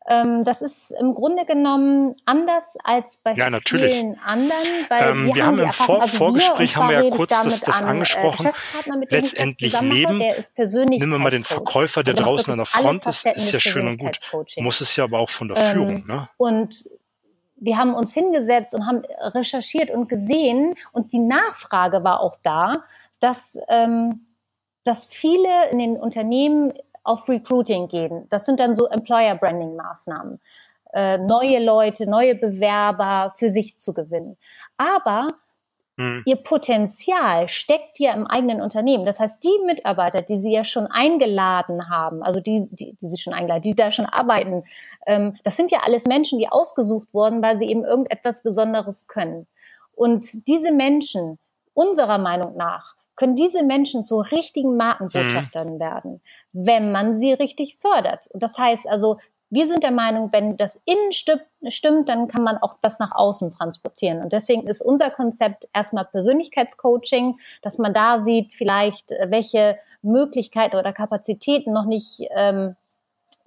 ähm, 0.09 0.45
das 0.45 0.63
ist 0.63 0.91
im 0.93 1.15
Grunde 1.15 1.45
genommen 1.45 2.17
anders 2.25 2.65
als 2.85 3.19
bei 3.19 3.35
ja, 3.35 3.51
vielen 3.67 4.19
anderen, 4.21 4.51
weil 4.89 5.11
ähm, 5.11 5.27
wir, 5.27 5.35
wir, 5.35 5.47
haben, 5.47 5.59
im 5.59 5.73
Vor 5.73 6.03
also 6.03 6.17
Vorgespräch 6.17 6.77
haben 6.77 6.89
wir 6.89 7.05
ja 7.05 7.11
kurz 7.11 7.31
das, 7.31 7.61
das 7.61 7.81
an, 7.81 7.87
äh, 7.87 7.91
angesprochen. 7.91 8.51
Letztendlich 9.09 9.81
leben. 9.81 10.19
Nehmen 10.19 11.11
wir 11.13 11.19
mal 11.19 11.31
den 11.31 11.45
Verkäufer, 11.45 12.03
der 12.03 12.15
also 12.15 12.25
draußen 12.25 12.53
an 12.53 12.59
der 12.59 12.67
Front 12.67 13.07
ist, 13.07 13.27
ist 13.27 13.53
ja 13.53 13.61
schön 13.61 13.89
und 13.89 13.99
gut. 13.99 14.19
Muss 14.57 14.81
es 14.81 14.97
ja 14.97 15.05
aber 15.05 15.19
auch 15.19 15.31
von 15.31 15.49
der 15.49 15.59
ähm, 15.59 15.73
Führung. 15.73 16.07
Ne? 16.07 16.29
Und 16.37 16.85
wir 17.57 17.77
haben 17.77 17.95
uns 17.95 18.15
hingesetzt 18.15 18.75
und 18.75 18.87
haben 18.87 19.03
recherchiert 19.21 19.91
und 19.91 20.09
gesehen 20.09 20.75
und 20.93 21.13
die 21.13 21.19
Nachfrage 21.19 22.05
war 22.05 22.21
auch 22.21 22.37
da, 22.43 22.85
dass 23.21 23.59
ähm, 23.69 24.21
dass 24.89 25.05
viele 25.05 25.69
in 25.71 25.79
den 25.79 25.97
Unternehmen 25.99 26.73
auf 27.09 27.29
Recruiting 27.29 27.89
gehen. 27.89 28.27
Das 28.29 28.45
sind 28.45 28.61
dann 28.61 28.77
so 28.77 28.87
Employer 28.87 29.35
Branding 29.35 29.77
Maßnahmen. 29.77 30.41
Äh, 30.93 31.19
neue 31.19 31.65
Leute, 31.65 32.09
neue 32.09 32.35
Bewerber 32.35 33.35
für 33.37 33.49
sich 33.49 33.79
zu 33.79 33.93
gewinnen. 33.93 34.37
Aber 34.77 35.29
hm. 35.99 36.23
Ihr 36.27 36.37
Potenzial 36.37 37.49
steckt 37.49 37.99
ja 37.99 38.13
im 38.13 38.27
eigenen 38.29 38.61
Unternehmen. 38.61 39.05
Das 39.05 39.19
heißt, 39.19 39.43
die 39.43 39.65
Mitarbeiter, 39.67 40.23
die 40.23 40.39
Sie 40.39 40.53
ja 40.53 40.63
schon 40.63 40.87
eingeladen 40.87 41.91
haben, 41.91 42.23
also 42.23 42.39
die, 42.39 42.69
die, 42.71 42.97
die 43.01 43.09
Sie 43.09 43.19
schon 43.19 43.35
eingeladen, 43.35 43.63
die 43.63 43.75
da 43.75 43.91
schon 43.91 44.07
arbeiten, 44.07 44.63
ähm, 45.09 45.35
das 45.43 45.57
sind 45.57 45.73
ja 45.73 45.81
alles 45.85 46.05
Menschen, 46.05 46.39
die 46.39 46.49
ausgesucht 46.49 47.13
wurden, 47.13 47.43
weil 47.43 47.59
sie 47.59 47.69
eben 47.69 47.85
irgendetwas 47.85 48.45
Besonderes 48.45 49.09
können. 49.09 49.49
Und 49.93 50.47
diese 50.47 50.71
Menschen, 50.71 51.41
unserer 51.75 52.19
Meinung 52.19 52.57
nach, 52.57 52.95
können 53.19 53.35
diese 53.35 53.65
Menschen 53.65 54.05
zu 54.05 54.21
richtigen 54.21 54.77
Markenbotschaftern 54.77 55.75
mhm. 55.75 55.81
werden, 55.81 56.21
wenn 56.53 56.93
man 56.93 57.19
sie 57.19 57.33
richtig 57.33 57.79
fördert. 57.81 58.29
Und 58.29 58.43
das 58.43 58.57
heißt 58.57 58.89
also, 58.89 59.19
wir 59.51 59.67
sind 59.67 59.83
der 59.83 59.93
Meinung, 59.93 60.29
wenn 60.31 60.57
das 60.57 60.79
innen 60.85 61.11
stimmt, 61.13 62.09
dann 62.09 62.29
kann 62.29 62.45
man 62.45 62.59
auch 62.59 62.77
das 62.81 62.99
nach 62.99 63.13
außen 63.13 63.51
transportieren. 63.51 64.23
Und 64.23 64.33
deswegen 64.33 64.67
ist 64.67 64.83
unser 64.83 65.11
Konzept 65.11 65.69
erstmal 65.73 66.05
Persönlichkeitscoaching, 66.05 67.41
dass 67.63 67.79
man 67.79 67.95
da 67.95 68.21
sieht, 68.21 68.55
vielleicht 68.55 69.11
äh, 69.11 69.31
welche 69.31 69.79
Möglichkeiten 70.03 70.77
oder 70.77 70.93
Kapazitäten 70.93 71.73
noch 71.73 71.87
nicht 71.87 72.21
ähm, 72.37 72.77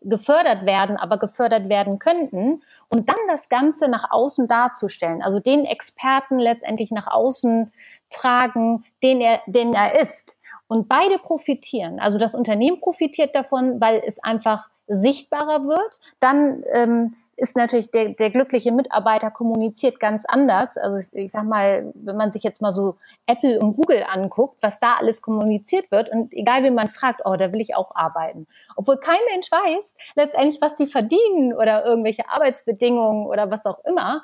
gefördert 0.02 0.66
werden, 0.66 0.98
aber 0.98 1.18
gefördert 1.18 1.70
werden 1.70 2.00
könnten. 2.00 2.64
Und 2.90 3.10
dann 3.10 3.16
das 3.28 3.50
Ganze 3.50 3.88
nach 3.88 4.12
außen 4.12 4.48
darzustellen, 4.48 5.22
also 5.22 5.40
den 5.40 5.66
Experten 5.66 6.40
letztendlich 6.40 6.92
nach 6.92 7.08
außen 7.08 7.72
tragen, 8.10 8.84
den 9.04 9.22
er, 9.22 9.42
den 9.46 9.74
er 9.74 10.02
ist. 10.02 10.36
Und 10.68 10.88
beide 10.88 11.20
profitieren. 11.20 12.00
Also 12.00 12.18
das 12.18 12.34
Unternehmen 12.34 12.80
profitiert 12.80 13.36
davon, 13.36 13.82
weil 13.82 14.02
es 14.06 14.20
einfach 14.24 14.70
sichtbarer 14.88 15.66
wird. 15.66 16.00
Dann 16.20 16.64
ähm, 16.74 17.16
ist 17.42 17.58
natürlich 17.58 17.90
der, 17.90 18.10
der 18.10 18.30
glückliche 18.30 18.72
Mitarbeiter 18.72 19.32
kommuniziert 19.32 20.00
ganz 20.00 20.26
anders. 20.28 20.78
Also 20.78 21.00
ich, 21.00 21.12
ich 21.26 21.32
sag 21.32 21.44
mal, 21.44 21.92
wenn 21.96 22.16
man 22.16 22.32
sich 22.32 22.44
jetzt 22.44 22.62
mal 22.62 22.72
so 22.72 22.98
Apple 23.26 23.60
und 23.60 23.76
Google 23.76 24.06
anguckt, 24.08 24.62
was 24.62 24.80
da 24.80 24.98
alles 25.00 25.24
kommuniziert 25.24 25.90
wird 25.90 26.10
und 26.12 26.36
egal 26.36 26.64
wie 26.64 26.70
man 26.70 26.88
fragt, 26.88 27.22
oh, 27.26 27.36
da 27.36 27.52
will 27.52 27.60
ich 27.60 27.76
auch 27.76 27.96
arbeiten. 27.96 28.46
Obwohl 28.76 28.98
kein 28.98 29.18
Mensch 29.32 29.52
weiß 29.52 29.96
letztendlich, 30.14 30.62
was 30.62 30.76
die 30.76 30.86
verdienen 30.86 31.54
oder 31.54 31.84
irgendwelche 31.84 32.30
Arbeitsbedingungen 32.30 33.26
oder 33.26 33.50
was 33.50 33.66
auch 33.66 33.84
immer. 33.86 34.22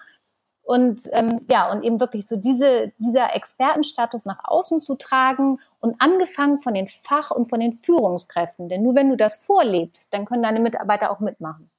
Und 0.62 1.10
ähm, 1.14 1.42
ja, 1.50 1.72
und 1.72 1.84
eben 1.84 2.00
wirklich 2.00 2.28
so 2.28 2.36
diese, 2.36 2.92
dieser 3.00 3.34
Expertenstatus 3.34 4.26
nach 4.26 4.42
außen 4.44 4.80
zu 4.80 4.94
tragen 4.94 5.60
und 5.80 5.96
angefangen 6.00 6.62
von 6.62 6.76
den 6.76 6.88
Fach- 6.88 7.32
und 7.32 7.50
von 7.50 7.62
den 7.62 7.74
Führungskräften. 7.74 8.70
Denn 8.70 8.84
nur 8.84 8.94
wenn 8.94 9.10
du 9.10 9.18
das 9.18 9.38
vorlebst, 9.38 10.08
dann 10.12 10.26
können 10.26 10.44
deine 10.44 10.60
Mitarbeiter 10.60 11.10
auch 11.10 11.20
mitmachen. 11.20 11.72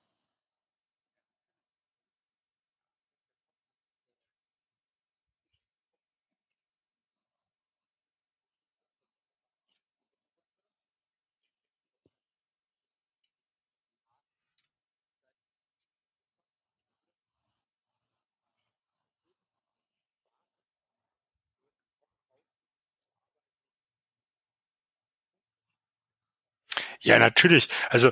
Ja, 27.00 27.18
natürlich. 27.18 27.68
Also 27.90 28.10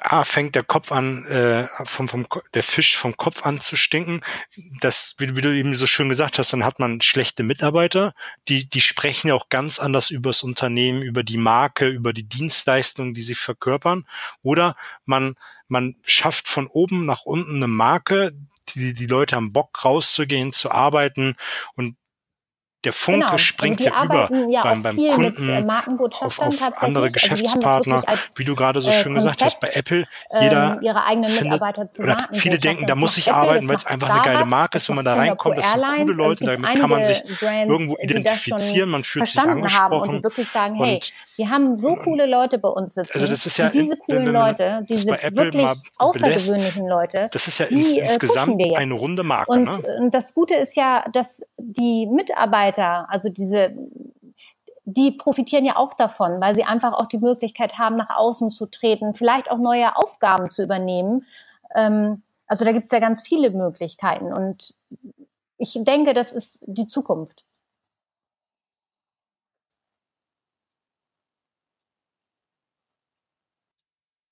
A 0.00 0.24
fängt 0.24 0.54
der 0.54 0.64
Kopf 0.64 0.90
an, 0.92 1.24
äh, 1.26 1.66
vom, 1.84 2.08
vom, 2.08 2.26
der 2.54 2.62
Fisch 2.62 2.96
vom 2.96 3.16
Kopf 3.16 3.46
an 3.46 3.60
zu 3.60 3.76
stinken. 3.76 4.20
Das, 4.80 5.14
wie, 5.18 5.36
wie 5.36 5.40
du 5.40 5.54
eben 5.54 5.74
so 5.74 5.86
schön 5.86 6.08
gesagt 6.08 6.38
hast, 6.38 6.52
dann 6.52 6.64
hat 6.64 6.78
man 6.80 7.00
schlechte 7.00 7.44
Mitarbeiter, 7.44 8.14
die, 8.48 8.68
die 8.68 8.80
sprechen 8.80 9.28
ja 9.28 9.34
auch 9.34 9.48
ganz 9.48 9.78
anders 9.78 10.10
über 10.10 10.30
das 10.30 10.42
Unternehmen, 10.42 11.02
über 11.02 11.22
die 11.22 11.38
Marke, 11.38 11.88
über 11.88 12.12
die 12.12 12.28
Dienstleistungen, 12.28 13.14
die 13.14 13.22
sie 13.22 13.34
verkörpern. 13.36 14.06
Oder 14.42 14.76
man, 15.04 15.36
man 15.68 15.96
schafft 16.04 16.48
von 16.48 16.66
oben 16.66 17.06
nach 17.06 17.22
unten 17.22 17.56
eine 17.56 17.68
Marke, 17.68 18.32
die, 18.74 18.92
die 18.92 19.06
Leute 19.06 19.36
haben 19.36 19.52
Bock 19.52 19.84
rauszugehen, 19.84 20.52
zu 20.52 20.72
arbeiten 20.72 21.36
und 21.74 21.96
der 22.86 22.92
Funke 22.92 23.20
genau. 23.20 23.38
springt 23.38 23.80
also 23.80 23.90
ja 23.90 24.04
über 24.04 24.48
ja 24.48 24.62
beim, 24.62 24.82
beim 24.82 24.96
Kunden 24.96 25.48
äh, 25.48 25.64
auf, 26.20 26.38
auf 26.38 26.82
andere 26.82 27.10
Geschäftspartner, 27.10 28.02
also 28.06 28.22
wie 28.36 28.44
du 28.44 28.54
gerade 28.54 28.80
so 28.80 28.92
schön 28.92 29.14
Konzept, 29.14 29.38
gesagt 29.38 29.42
hast, 29.42 29.60
bei 29.60 29.70
Apple 29.74 30.06
jeder 30.40 30.74
ähm, 30.74 30.82
ihre 30.82 31.04
eigenen 31.04 31.34
Mitarbeiter 31.34 31.88
findet, 31.88 31.94
zu 31.94 32.02
oder 32.02 32.28
viele 32.32 32.58
denken, 32.58 32.86
da 32.86 32.94
muss 32.94 33.18
ich 33.18 33.32
arbeiten, 33.32 33.68
weil 33.68 33.74
es 33.76 33.86
einfach 33.86 34.08
eine 34.08 34.22
geile 34.22 34.46
Marke 34.46 34.78
ist, 34.78 34.88
wenn 34.88 34.96
man 34.96 35.04
da 35.04 35.14
reinkommt, 35.14 35.58
das 35.58 35.72
sind 35.72 35.82
coole 35.82 36.12
Leute, 36.12 36.44
damit 36.44 36.74
kann 36.76 36.90
man 36.90 37.04
sich 37.04 37.22
irgendwo 37.40 37.96
identifizieren, 38.00 38.90
man 38.90 39.02
fühlt 39.02 39.26
sich 39.26 39.40
angesprochen. 39.40 40.10
und 40.10 40.16
die 40.18 40.22
wirklich 40.22 40.48
sagen, 40.48 40.76
hey, 40.76 41.00
wir 41.36 41.50
haben 41.50 41.78
so 41.78 41.96
coole 41.96 42.26
Leute 42.26 42.58
bei 42.58 42.68
uns 42.68 42.94
sitzen. 42.94 43.10
Also 43.14 43.26
das 43.26 43.44
ist 43.46 43.58
ja 43.58 43.68
diese 43.68 43.96
coolen 43.96 44.26
Leute, 44.26 44.86
diese 44.88 45.08
wirklich 45.08 45.68
außergewöhnlichen 45.98 46.86
Leute, 46.86 47.28
das 47.32 47.48
ist 47.48 47.58
ja 47.58 47.66
insgesamt 47.66 48.62
eine 48.76 48.94
runde 48.94 49.24
Marke. 49.24 49.50
Und 49.50 49.82
das 50.12 50.34
Gute 50.34 50.54
ist 50.54 50.76
ja, 50.76 51.04
dass 51.12 51.42
die 51.58 52.06
Mitarbeiter, 52.06 52.75
also 52.84 53.28
diese 53.30 53.74
die 54.86 55.10
profitieren 55.12 55.64
ja 55.64 55.76
auch 55.76 55.94
davon, 55.94 56.40
weil 56.40 56.54
sie 56.54 56.64
einfach 56.64 56.92
auch 56.92 57.06
die 57.06 57.18
Möglichkeit 57.18 57.76
haben, 57.76 57.96
nach 57.96 58.10
außen 58.10 58.50
zu 58.50 58.66
treten, 58.66 59.14
vielleicht 59.14 59.50
auch 59.50 59.58
neue 59.58 59.96
Aufgaben 59.96 60.50
zu 60.50 60.62
übernehmen. 60.62 61.26
Ähm, 61.74 62.22
also 62.46 62.64
da 62.64 62.72
gibt 62.72 62.86
es 62.86 62.92
ja 62.92 63.00
ganz 63.00 63.22
viele 63.22 63.50
Möglichkeiten 63.50 64.32
und 64.32 64.74
ich 65.58 65.76
denke, 65.82 66.14
das 66.14 66.32
ist 66.32 66.62
die 66.66 66.86
Zukunft. 66.86 67.44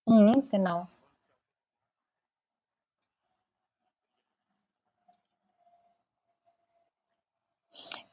Mhm, 0.07 0.49
genau. 0.51 0.89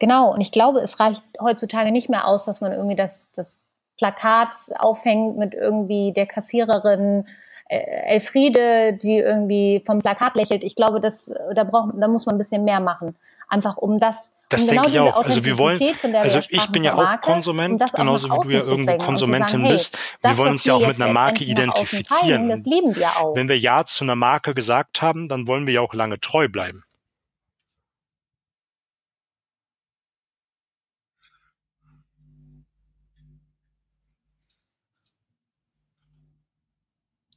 Genau, 0.01 0.34
und 0.34 0.41
ich 0.41 0.51
glaube, 0.51 0.79
es 0.79 1.00
reicht 1.00 1.24
heutzutage 1.39 1.91
nicht 1.91 2.10
mehr 2.10 2.25
aus, 2.25 2.46
dass 2.46 2.60
man 2.60 2.72
irgendwie 2.72 2.96
das, 2.96 3.27
das 3.36 3.55
Plakat 4.00 4.55
aufhängt 4.79 5.38
mit 5.38 5.53
irgendwie 5.53 6.12
der 6.12 6.25
Kassiererin 6.25 7.27
äh, 7.70 7.77
Elfriede, 8.08 8.93
die 8.93 9.17
irgendwie 9.17 9.84
vom 9.86 10.00
Plakat 10.00 10.36
lächelt. 10.36 10.63
Ich 10.63 10.75
glaube, 10.75 11.01
das, 11.01 11.31
da, 11.53 11.63
braucht, 11.65 11.91
da 11.98 12.08
muss 12.08 12.25
man 12.25 12.34
ein 12.34 12.39
bisschen 12.39 12.63
mehr 12.63 12.79
machen. 12.79 13.15
Einfach 13.48 13.77
um 13.77 14.00
das 14.00 14.31
das 14.50 14.65
genau 14.65 14.81
denke 14.81 14.98
ich 14.98 15.00
auch. 15.00 15.24
Also 15.24 15.46
wir 15.46 15.58
wollen, 15.60 15.79
also 16.15 16.39
ich 16.50 16.67
bin 16.70 16.84
ja 16.84 16.96
auch 16.96 17.22
Konsument, 17.22 17.79
genauso 17.93 18.27
wie 18.27 18.41
du 18.41 18.50
ja 18.55 18.63
irgendwo 18.63 18.98
Konsumentin 18.98 19.48
sagen, 19.50 19.63
hey, 19.65 19.72
bist. 19.74 19.98
Wir 20.24 20.38
wollen 20.39 20.51
uns 20.53 20.65
ja 20.65 20.74
auch 20.74 20.88
mit 20.88 21.00
einer 21.00 21.13
Marke 21.13 21.43
identifizieren. 21.43 22.50
das 22.50 22.65
lieben 22.65 22.96
wir 22.96 23.17
auch. 23.17 23.36
Wenn 23.36 23.48
wir 23.48 23.60
Ja 23.60 23.86
zu 23.86 24.03
einer 24.03 24.15
Marke 24.15 24.55
gesagt 24.55 25.03
haben, 25.03 25.29
dann 25.29 25.48
wollen 25.48 25.67
wir 25.67 25.75
ja 25.75 25.81
auch 25.81 25.93
lange 25.93 26.20
treu 26.20 26.48
bleiben. 26.50 26.84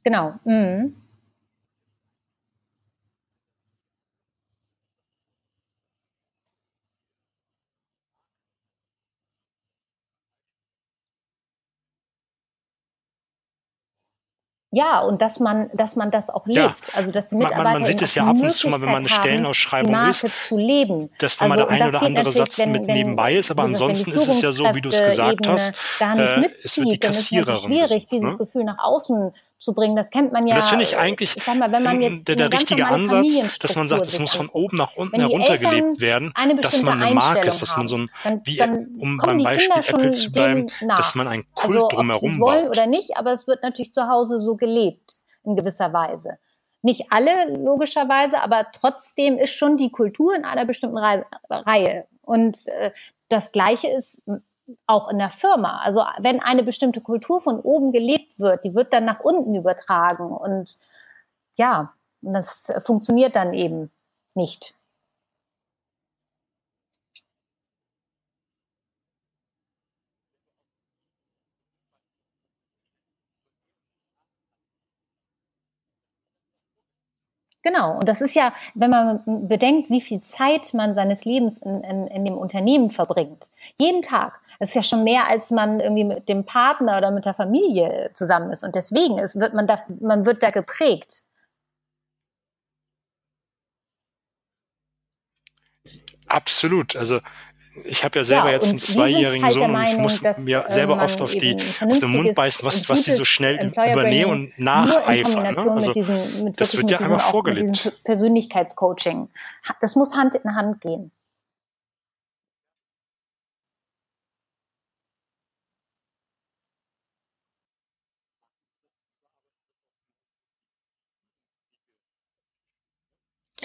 Genau. 0.05 0.35
Mhm. 0.45 0.95
Ja, 14.71 14.99
und 14.99 15.21
dass 15.21 15.39
man, 15.39 15.69
dass 15.73 15.95
man 15.95 16.11
das 16.11 16.27
auch 16.29 16.45
lebt. 16.45 16.57
Ja. 16.57 16.75
Also 16.93 17.13
dass 17.13 17.29
die 17.29 17.35
Mitarbeiter 17.35 17.63
man, 17.63 17.73
man 17.73 17.85
sieht 17.85 18.01
es 18.01 18.13
ja 18.13 18.25
ab 18.25 18.35
und 18.35 18.53
zu 18.53 18.67
mal, 18.67 18.81
wenn 18.81 18.89
man 18.89 18.97
eine 18.97 19.09
Stellenausschreibung 19.09 19.95
haben, 19.95 20.09
ist, 20.09 20.25
zu 20.47 20.57
leben. 20.57 21.09
dass 21.17 21.39
wenn 21.39 21.51
also, 21.51 21.65
mal 21.65 21.77
der 21.77 21.81
ein 21.81 21.89
oder 21.89 22.01
andere 22.01 22.31
Satz 22.31 22.59
wenn, 22.59 22.73
mit 22.73 22.85
nebenbei 22.85 23.35
ist, 23.35 23.51
aber 23.51 23.63
ansonsten 23.63 24.11
ist 24.11 24.27
es 24.27 24.41
ja 24.41 24.51
so, 24.51 24.65
wie 24.73 24.81
du 24.81 24.89
es 24.89 25.01
gesagt 25.01 25.47
hast, 25.47 25.73
nicht 26.15 26.37
mitzieht, 26.37 26.57
äh, 26.57 26.65
es 26.65 26.77
wird 26.77 26.91
die 26.91 26.97
Kassiererin. 26.99 27.45
Dann 27.45 27.55
ist 27.55 27.61
es 27.61 27.89
schwierig, 27.89 28.07
dieses 28.07 28.31
ne? 28.31 28.37
Gefühl 28.37 28.63
nach 28.65 28.79
außen 28.79 29.33
zu 29.59 29.73
bringen. 29.73 29.95
Das 29.95 30.09
kennt 30.09 30.31
man 30.31 30.47
ja. 30.47 30.55
das 30.55 30.69
finde 30.69 30.83
ich 30.83 30.97
eigentlich 30.97 31.35
ich 31.35 31.43
sag 31.43 31.57
mal, 31.57 31.71
wenn 31.71 31.83
man 31.83 32.01
jetzt 32.01 32.27
der, 32.27 32.35
der 32.35 32.53
richtige 32.53 32.85
Ansatz, 32.85 33.59
dass 33.59 33.75
man 33.75 33.89
sagt, 33.89 34.05
es 34.05 34.19
muss 34.19 34.33
von 34.33 34.49
oben 34.49 34.77
nach 34.77 34.95
unten 34.95 35.19
heruntergelebt 35.19 36.01
werden, 36.01 36.33
dass 36.61 36.81
man 36.81 37.01
eine 37.01 37.15
Marke 37.15 37.47
ist, 37.47 37.61
dass 37.61 37.75
man 37.75 37.87
so 37.87 37.97
ein, 37.97 38.11
dann, 38.23 38.41
wie, 38.45 38.57
dann 38.57 38.95
um 38.99 39.17
beim 39.17 39.43
Beispiel 39.43 39.75
Apple 39.75 40.11
zu 40.11 40.31
bleiben, 40.31 40.67
dass 40.95 41.15
man 41.15 41.27
ein 41.27 41.45
Kult 41.53 41.77
also, 41.77 41.87
drumherum 41.89 42.39
baut. 42.39 42.47
wollen 42.47 42.67
oder 42.67 42.85
nicht, 42.87 43.17
aber 43.17 43.33
es 43.33 43.47
wird 43.47 43.63
natürlich 43.63 43.93
zu 43.93 44.07
Hause 44.07 44.39
so 44.39 44.55
gelebt 44.55 45.21
in 45.43 45.55
gewisser 45.55 45.93
Weise. 45.93 46.37
Nicht 46.81 47.05
alle 47.09 47.57
logischerweise, 47.57 48.41
aber 48.41 48.67
trotzdem 48.71 49.37
ist 49.37 49.55
schon 49.55 49.77
die 49.77 49.91
Kultur 49.91 50.35
in 50.35 50.45
einer 50.45 50.65
bestimmten 50.65 50.99
Reihe. 50.99 52.05
Und 52.21 52.67
äh, 52.67 52.91
das 53.29 53.51
Gleiche 53.51 53.87
ist 53.87 54.21
auch 54.87 55.09
in 55.09 55.19
der 55.19 55.29
Firma. 55.29 55.79
Also 55.81 56.03
wenn 56.19 56.41
eine 56.41 56.63
bestimmte 56.63 57.01
Kultur 57.01 57.41
von 57.41 57.59
oben 57.59 57.91
gelebt 57.91 58.39
wird, 58.39 58.65
die 58.65 58.75
wird 58.75 58.93
dann 58.93 59.05
nach 59.05 59.19
unten 59.21 59.55
übertragen 59.55 60.31
und 60.31 60.79
ja, 61.57 61.93
das 62.21 62.71
funktioniert 62.85 63.35
dann 63.35 63.53
eben 63.53 63.91
nicht. 64.35 64.75
Genau. 77.63 77.97
Und 77.97 78.07
das 78.07 78.21
ist 78.21 78.35
ja, 78.35 78.53
wenn 78.75 78.91
man 78.91 79.47
bedenkt, 79.47 79.89
wie 79.89 79.99
viel 80.01 80.21
Zeit 80.21 80.73
man 80.75 80.93
seines 80.93 81.25
Lebens 81.25 81.57
in, 81.57 81.83
in, 81.83 82.07
in 82.07 82.23
dem 82.25 82.37
Unternehmen 82.37 82.91
verbringt. 82.91 83.49
Jeden 83.79 84.03
Tag. 84.03 84.39
Das 84.59 84.69
ist 84.69 84.75
ja 84.75 84.83
schon 84.83 85.03
mehr, 85.03 85.27
als 85.27 85.51
man 85.51 85.79
irgendwie 85.79 86.03
mit 86.03 86.29
dem 86.29 86.45
Partner 86.45 86.97
oder 86.97 87.11
mit 87.11 87.25
der 87.25 87.33
Familie 87.33 88.11
zusammen 88.13 88.51
ist. 88.51 88.63
Und 88.63 88.75
deswegen 88.75 89.17
ist, 89.17 89.39
wird 89.39 89.53
man 89.53 89.67
da, 89.67 89.79
man 89.99 90.25
wird 90.25 90.43
da 90.43 90.49
geprägt. 90.49 91.23
Absolut. 96.27 96.95
Also 96.95 97.19
ich 97.83 98.03
habe 98.03 98.19
ja 98.19 98.25
selber 98.25 98.47
ja, 98.47 98.55
jetzt 98.55 98.69
einen 98.69 98.79
zweijährigen 98.79 99.43
halt 99.43 99.53
Sohn 99.53 99.71
Meinung, 99.71 99.87
und 99.87 99.95
ich 99.95 100.01
muss 100.01 100.21
dass, 100.21 100.37
mir 100.37 100.63
selber 100.67 101.01
oft 101.01 101.21
auf, 101.21 101.31
die, 101.31 101.57
auf 101.81 101.99
den 101.99 102.09
Mund 102.09 102.33
beißen, 102.33 102.65
was, 102.65 102.89
was 102.89 103.03
die 103.03 103.11
so 103.11 103.25
schnell 103.25 103.67
übernehmen 103.67 104.31
und 104.31 104.59
nacheifern. 104.59 105.55
Ne? 105.55 105.71
Also, 105.71 105.93
diesem, 105.93 106.53
das 106.53 106.75
wird 106.77 106.89
ja 106.89 106.99
einmal 106.99 107.19
vorgelebt. 107.19 108.01
Persönlichkeitscoaching. 108.03 109.29
Das 109.81 109.95
muss 109.95 110.15
Hand 110.15 110.35
in 110.35 110.55
Hand 110.55 110.81
gehen. 110.81 111.11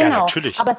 Genau, 0.04 0.14
ja, 0.14 0.20
natürlich. 0.20 0.58
Aber 0.60 0.76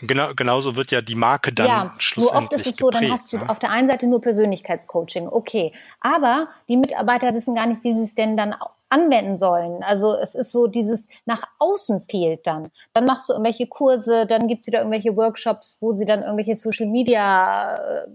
Genau, 0.00 0.34
genauso 0.34 0.74
wird 0.74 0.90
ja 0.90 1.00
die 1.00 1.14
Marke 1.14 1.52
dann 1.52 1.66
ja, 1.66 1.94
schlussendlich 1.98 2.50
Nur 2.50 2.58
oft 2.58 2.66
ist 2.66 2.66
es 2.66 2.76
so, 2.76 2.86
geprägt, 2.86 3.04
dann 3.04 3.12
hast 3.12 3.32
du 3.32 3.38
ne? 3.38 3.48
auf 3.48 3.58
der 3.60 3.70
einen 3.70 3.86
Seite 3.86 4.06
nur 4.08 4.20
Persönlichkeitscoaching, 4.20 5.28
okay. 5.28 5.72
Aber 6.00 6.48
die 6.68 6.76
Mitarbeiter 6.76 7.32
wissen 7.32 7.54
gar 7.54 7.66
nicht, 7.66 7.84
wie 7.84 7.94
sie 7.94 8.04
es 8.04 8.14
denn 8.14 8.36
dann 8.36 8.56
anwenden 8.88 9.36
sollen. 9.36 9.82
Also 9.84 10.16
es 10.16 10.34
ist 10.34 10.50
so 10.50 10.66
dieses 10.66 11.06
nach 11.26 11.44
außen 11.58 12.02
fehlt 12.02 12.46
dann. 12.46 12.70
Dann 12.92 13.06
machst 13.06 13.28
du 13.28 13.34
irgendwelche 13.34 13.68
Kurse, 13.68 14.26
dann 14.26 14.48
gibt 14.48 14.62
es 14.62 14.66
wieder 14.66 14.80
irgendwelche 14.80 15.16
Workshops, 15.16 15.78
wo 15.80 15.92
sie 15.92 16.04
dann 16.04 16.22
irgendwelche 16.22 16.56
Social 16.56 16.86
Media 16.86 17.76
äh, 17.76 18.08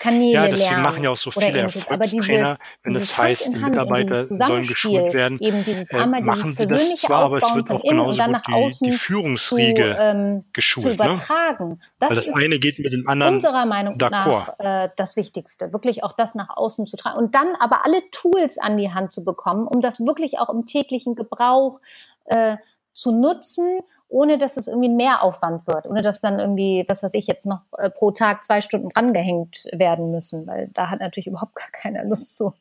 Kanäle 0.00 0.32
Ja, 0.32 0.48
deswegen 0.48 0.70
lernen 0.70 0.82
machen 0.82 1.04
ja 1.04 1.10
auch 1.10 1.16
so 1.16 1.30
viele 1.30 1.58
Erfolgstrainer, 1.58 2.58
wenn 2.82 2.96
es 2.96 3.16
heißt, 3.16 3.54
die 3.54 3.58
Mitarbeiter 3.58 4.24
sollen 4.24 4.66
geschult 4.66 5.12
werden, 5.12 5.38
äh, 5.40 6.06
machen 6.22 6.56
sie 6.56 6.66
das 6.66 6.96
zwar, 6.96 7.24
aber 7.24 7.38
es 7.38 7.54
wird 7.54 7.70
auch 7.70 7.82
genauso 7.82 8.22
gut 8.22 8.80
die, 8.80 8.84
die 8.84 8.90
Führungsriege 8.92 9.96
zu, 9.96 10.02
ähm, 10.02 10.44
geschult. 10.52 10.82
Zu 10.82 10.88
ne? 10.88 10.94
übertragen. 10.94 11.68
Ne? 11.68 11.78
Das 11.98 12.10
Weil 12.10 12.16
das 12.16 12.34
eine 12.34 12.58
geht 12.58 12.78
mit 12.78 12.92
dem 12.92 13.06
anderen 13.06 13.34
unserer 13.34 13.66
Meinung 13.66 13.96
nach 13.98 14.58
äh, 14.58 14.88
das 14.96 15.16
Wichtigste, 15.16 15.72
wirklich 15.72 16.02
auch 16.02 16.12
das 16.12 16.34
nach 16.34 16.56
außen 16.56 16.86
zu 16.86 16.96
tragen. 16.96 17.18
Und 17.18 17.34
dann 17.34 17.54
aber 17.60 17.84
alle 17.84 18.02
Tools 18.10 18.58
an 18.58 18.76
die 18.76 18.92
Hand 18.92 19.12
zu 19.12 19.24
bekommen, 19.24 19.66
um 19.66 19.80
das 19.80 20.00
wirklich 20.00 20.38
auch 20.38 20.48
im 20.48 20.66
täglichen 20.66 21.14
Gebrauch 21.14 21.80
äh, 22.24 22.56
zu 22.94 23.12
nutzen 23.12 23.80
ohne 24.12 24.38
dass 24.38 24.56
es 24.56 24.68
irgendwie 24.68 24.88
ein 24.88 24.96
Mehraufwand 24.96 25.66
wird, 25.66 25.86
ohne 25.86 26.02
dass 26.02 26.20
dann 26.20 26.38
irgendwie, 26.38 26.84
was 26.86 27.02
weiß 27.02 27.14
ich, 27.14 27.26
jetzt 27.26 27.46
noch 27.46 27.62
äh, 27.78 27.90
pro 27.90 28.10
Tag 28.10 28.44
zwei 28.44 28.60
Stunden 28.60 28.90
drangehängt 28.90 29.66
werden 29.72 30.10
müssen, 30.10 30.46
weil 30.46 30.68
da 30.74 30.90
hat 30.90 31.00
natürlich 31.00 31.26
überhaupt 31.26 31.54
gar 31.54 31.70
keiner 31.72 32.04
Lust 32.04 32.36
zu. 32.36 32.52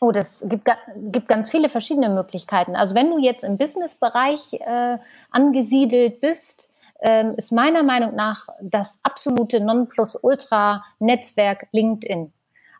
Oh, 0.00 0.12
das 0.12 0.42
gibt, 0.48 0.70
gibt 0.96 1.28
ganz 1.28 1.50
viele 1.50 1.68
verschiedene 1.68 2.08
Möglichkeiten. 2.08 2.74
Also 2.74 2.94
wenn 2.94 3.10
du 3.10 3.18
jetzt 3.18 3.44
im 3.44 3.58
Businessbereich 3.58 4.54
äh, 4.54 4.96
angesiedelt 5.30 6.22
bist, 6.22 6.70
ähm, 7.02 7.34
ist 7.36 7.52
meiner 7.52 7.82
Meinung 7.82 8.14
nach 8.14 8.48
das 8.62 8.98
absolute 9.02 9.60
Nonplusultra-Netzwerk 9.60 11.66
LinkedIn. 11.72 12.32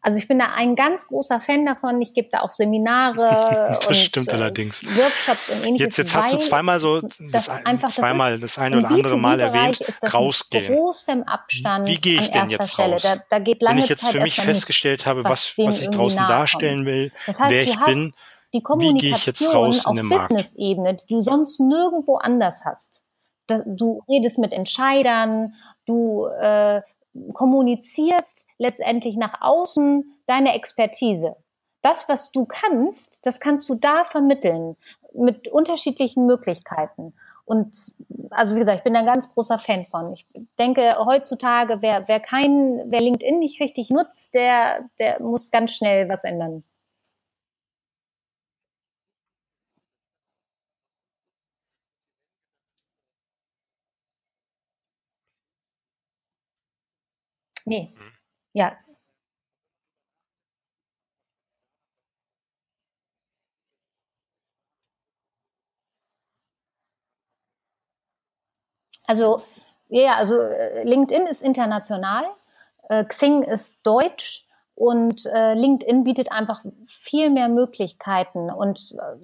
Also 0.02 0.16
ich 0.16 0.26
bin 0.26 0.38
da 0.38 0.52
ein 0.54 0.76
ganz 0.76 1.06
großer 1.06 1.40
Fan 1.40 1.66
davon. 1.66 2.00
Ich 2.00 2.14
gebe 2.14 2.28
da 2.32 2.40
auch 2.40 2.50
Seminare 2.50 3.76
das 3.76 3.86
und 3.86 3.96
stimmt 3.96 4.30
äh, 4.30 4.36
allerdings. 4.36 4.84
Workshops 4.84 5.50
und 5.50 5.66
ähnliches. 5.66 5.80
Jetzt, 5.80 5.98
jetzt 5.98 6.14
hast 6.14 6.32
du 6.32 6.38
zweimal 6.38 6.80
so 6.80 7.02
das, 7.30 7.48
einfach, 7.48 7.90
zweimal 7.90 8.32
das, 8.32 8.54
das 8.54 8.58
eine 8.58 8.78
oder 8.78 8.90
andere 8.90 9.18
Mal 9.18 9.40
erwähnt, 9.40 9.84
rausgehen. 10.12 10.74
großem 10.74 11.22
Abstand. 11.24 11.86
Wie 11.86 11.96
gehe 11.96 12.20
ich 12.20 12.30
denn 12.30 12.48
jetzt 12.48 12.72
Stelle. 12.72 12.94
raus? 12.94 13.02
Da, 13.02 13.22
da 13.28 13.38
geht 13.40 13.60
lange 13.60 13.76
Wenn 13.76 13.84
ich 13.84 13.90
jetzt 13.90 14.04
Zeit 14.04 14.12
für 14.12 14.20
mich 14.20 14.40
festgestellt 14.40 15.04
habe, 15.04 15.24
was, 15.24 15.52
was 15.58 15.80
ich 15.80 15.90
draußen 15.90 16.26
darstellen 16.26 16.86
will, 16.86 17.12
das 17.26 17.38
heißt, 17.38 17.50
wer 17.50 17.62
ich 17.62 17.84
bin, 17.84 18.14
die 18.54 18.62
Kommunikation 18.62 18.96
wie 18.96 19.08
gehe 19.08 19.16
ich 19.16 19.26
jetzt 19.26 19.54
raus 19.54 19.86
auf 19.86 19.96
Business-Ebene, 19.96 20.94
die 20.94 21.06
du 21.08 21.20
sonst 21.20 21.60
nirgendwo 21.60 22.16
anders 22.16 22.60
hast. 22.64 23.02
Du 23.66 24.02
redest 24.08 24.38
mit 24.38 24.52
Entscheidern, 24.52 25.54
du 25.84 26.26
äh, 26.40 26.80
kommunizierst 27.32 28.46
letztendlich 28.61 29.16
nach 29.16 29.40
außen 29.40 30.05
deine 30.27 30.55
Expertise. 30.55 31.35
Das, 31.83 32.09
was 32.09 32.31
du 32.31 32.44
kannst, 32.44 33.18
das 33.23 33.40
kannst 33.40 33.68
du 33.70 33.75
da 33.75 34.05
vermitteln 34.05 34.77
mit 35.14 35.49
unterschiedlichen 35.49 36.27
Möglichkeiten. 36.27 37.14
Und 37.46 37.75
also 38.31 38.55
wie 38.55 38.61
gesagt, 38.61 38.79
ich 38.79 38.85
bin 38.85 38.94
ein 38.94 39.07
ganz 39.07 39.33
großer 39.33 39.59
Fan 39.59 39.87
von. 39.87 40.12
Ich 40.12 40.27
denke, 40.59 40.94
heutzutage, 40.99 41.79
wer, 41.81 42.07
wer 42.07 42.20
kein, 42.20 42.83
wer 42.90 43.01
LinkedIn 43.01 43.38
nicht 43.38 43.61
richtig 43.61 43.88
nutzt, 43.90 44.35
der, 44.35 44.88
der 44.99 45.20
muss 45.23 45.51
ganz 45.51 45.73
schnell 45.73 46.09
was 46.09 46.23
ändern. 46.23 46.62
Nee. 57.66 57.94
Ja. 58.54 58.80
Also, 69.06 69.42
ja, 69.88 70.14
also 70.16 70.38
äh, 70.40 70.84
LinkedIn 70.84 71.26
ist 71.26 71.42
international, 71.42 72.24
äh, 72.88 73.04
Xing 73.04 73.42
ist 73.42 73.78
deutsch 73.82 74.46
und 74.74 75.26
äh, 75.26 75.54
LinkedIn 75.54 76.04
bietet 76.04 76.30
einfach 76.32 76.64
viel 76.86 77.30
mehr 77.30 77.48
Möglichkeiten 77.48 78.50
und 78.50 78.92
äh, 78.92 79.16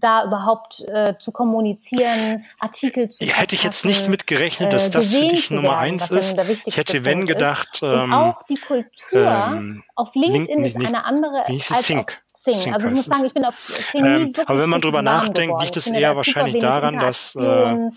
da 0.00 0.24
überhaupt 0.24 0.80
äh, 0.88 1.14
zu 1.18 1.32
kommunizieren, 1.32 2.44
Artikel 2.58 3.08
zu 3.08 3.24
ja, 3.24 3.34
Hätte 3.34 3.54
ich 3.54 3.62
jetzt 3.62 3.84
nicht 3.84 4.08
mitgerechnet, 4.08 4.72
dass 4.72 4.88
äh, 4.88 4.90
das 4.90 5.12
für 5.12 5.20
dich 5.20 5.50
Nummer 5.50 5.78
eins 5.78 6.10
ist. 6.10 6.36
Ich 6.66 6.76
hätte, 6.76 7.04
wenn 7.04 7.26
gedacht, 7.26 7.80
ähm, 7.82 8.12
auch 8.12 8.42
die 8.44 8.56
Kultur 8.56 8.92
ähm, 9.12 9.82
auf 9.94 10.14
LinkedIn 10.14 10.64
ist 10.64 10.76
eine 10.76 11.04
andere 11.04 11.46
als 11.46 11.86
Sync. 11.86 12.00
auf 12.00 12.16
Xing. 12.34 12.54
Sync 12.54 12.74
also 12.74 12.88
ich 12.88 12.94
muss 12.94 13.04
sagen, 13.04 13.24
ich 13.26 13.34
bin 13.34 13.44
auf 13.44 13.54
Xing 13.54 14.04
ähm, 14.04 14.32
Aber 14.46 14.58
wenn 14.58 14.70
man 14.70 14.80
drüber 14.80 15.02
nachdenkt, 15.02 15.60
liegt 15.60 15.76
es 15.76 15.86
eher 15.86 16.16
wahrscheinlich 16.16 16.58
daran, 16.58 16.98
dass 16.98 17.34
äh, 17.36 17.90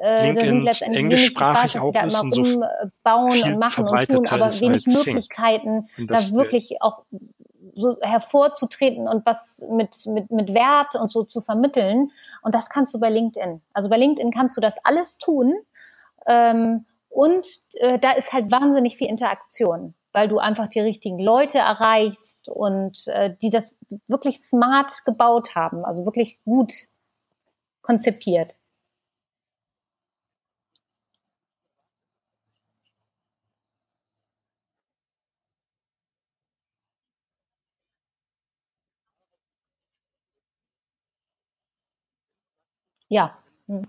äh, 0.00 0.26
LinkedIn 0.26 0.66
englischsprachig 0.94 1.78
auch 1.80 1.94
ist 1.94 2.22
und 2.22 2.32
so 2.32 2.64
bauen 3.02 3.42
und 3.42 3.58
machen 3.58 3.86
und 3.86 4.08
tun, 4.08 4.26
aber 4.28 4.46
wenig 4.60 4.86
Möglichkeiten, 4.86 5.88
da 5.96 6.18
wirklich 6.30 6.80
auch 6.80 7.02
so 7.80 7.96
hervorzutreten 8.00 9.08
und 9.08 9.24
was 9.26 9.66
mit, 9.70 10.06
mit, 10.06 10.30
mit 10.30 10.54
Wert 10.54 10.94
und 10.94 11.12
so 11.12 11.24
zu 11.24 11.40
vermitteln. 11.40 12.10
Und 12.42 12.54
das 12.54 12.70
kannst 12.70 12.94
du 12.94 13.00
bei 13.00 13.10
LinkedIn. 13.10 13.60
Also 13.72 13.88
bei 13.88 13.96
LinkedIn 13.96 14.30
kannst 14.30 14.56
du 14.56 14.60
das 14.60 14.76
alles 14.84 15.18
tun. 15.18 15.54
Ähm, 16.26 16.86
und 17.08 17.46
äh, 17.74 17.98
da 17.98 18.12
ist 18.12 18.32
halt 18.32 18.50
wahnsinnig 18.50 18.96
viel 18.96 19.08
Interaktion, 19.08 19.94
weil 20.12 20.28
du 20.28 20.38
einfach 20.38 20.68
die 20.68 20.80
richtigen 20.80 21.18
Leute 21.18 21.58
erreichst 21.58 22.48
und 22.48 23.06
äh, 23.08 23.34
die 23.42 23.50
das 23.50 23.76
wirklich 24.06 24.40
smart 24.40 25.04
gebaut 25.04 25.54
haben, 25.54 25.84
also 25.84 26.04
wirklich 26.04 26.38
gut 26.44 26.72
konzipiert. 27.82 28.54
Ja. 43.10 43.38
Hm. 43.66 43.86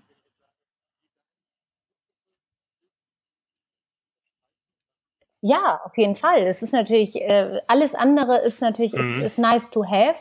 Ja, 5.42 5.80
auf 5.86 5.98
jeden 5.98 6.16
Fall. 6.16 6.40
Es 6.44 6.62
ist 6.62 6.74
natürlich, 6.74 7.16
äh, 7.22 7.62
alles 7.68 7.96
andere 7.96 8.38
ist 8.40 8.62
natürlich, 8.62 8.94
mhm. 8.94 9.22
ist, 9.22 9.34
ist 9.34 9.40
nice 9.40 9.70
to 9.72 9.86
have, 9.86 10.20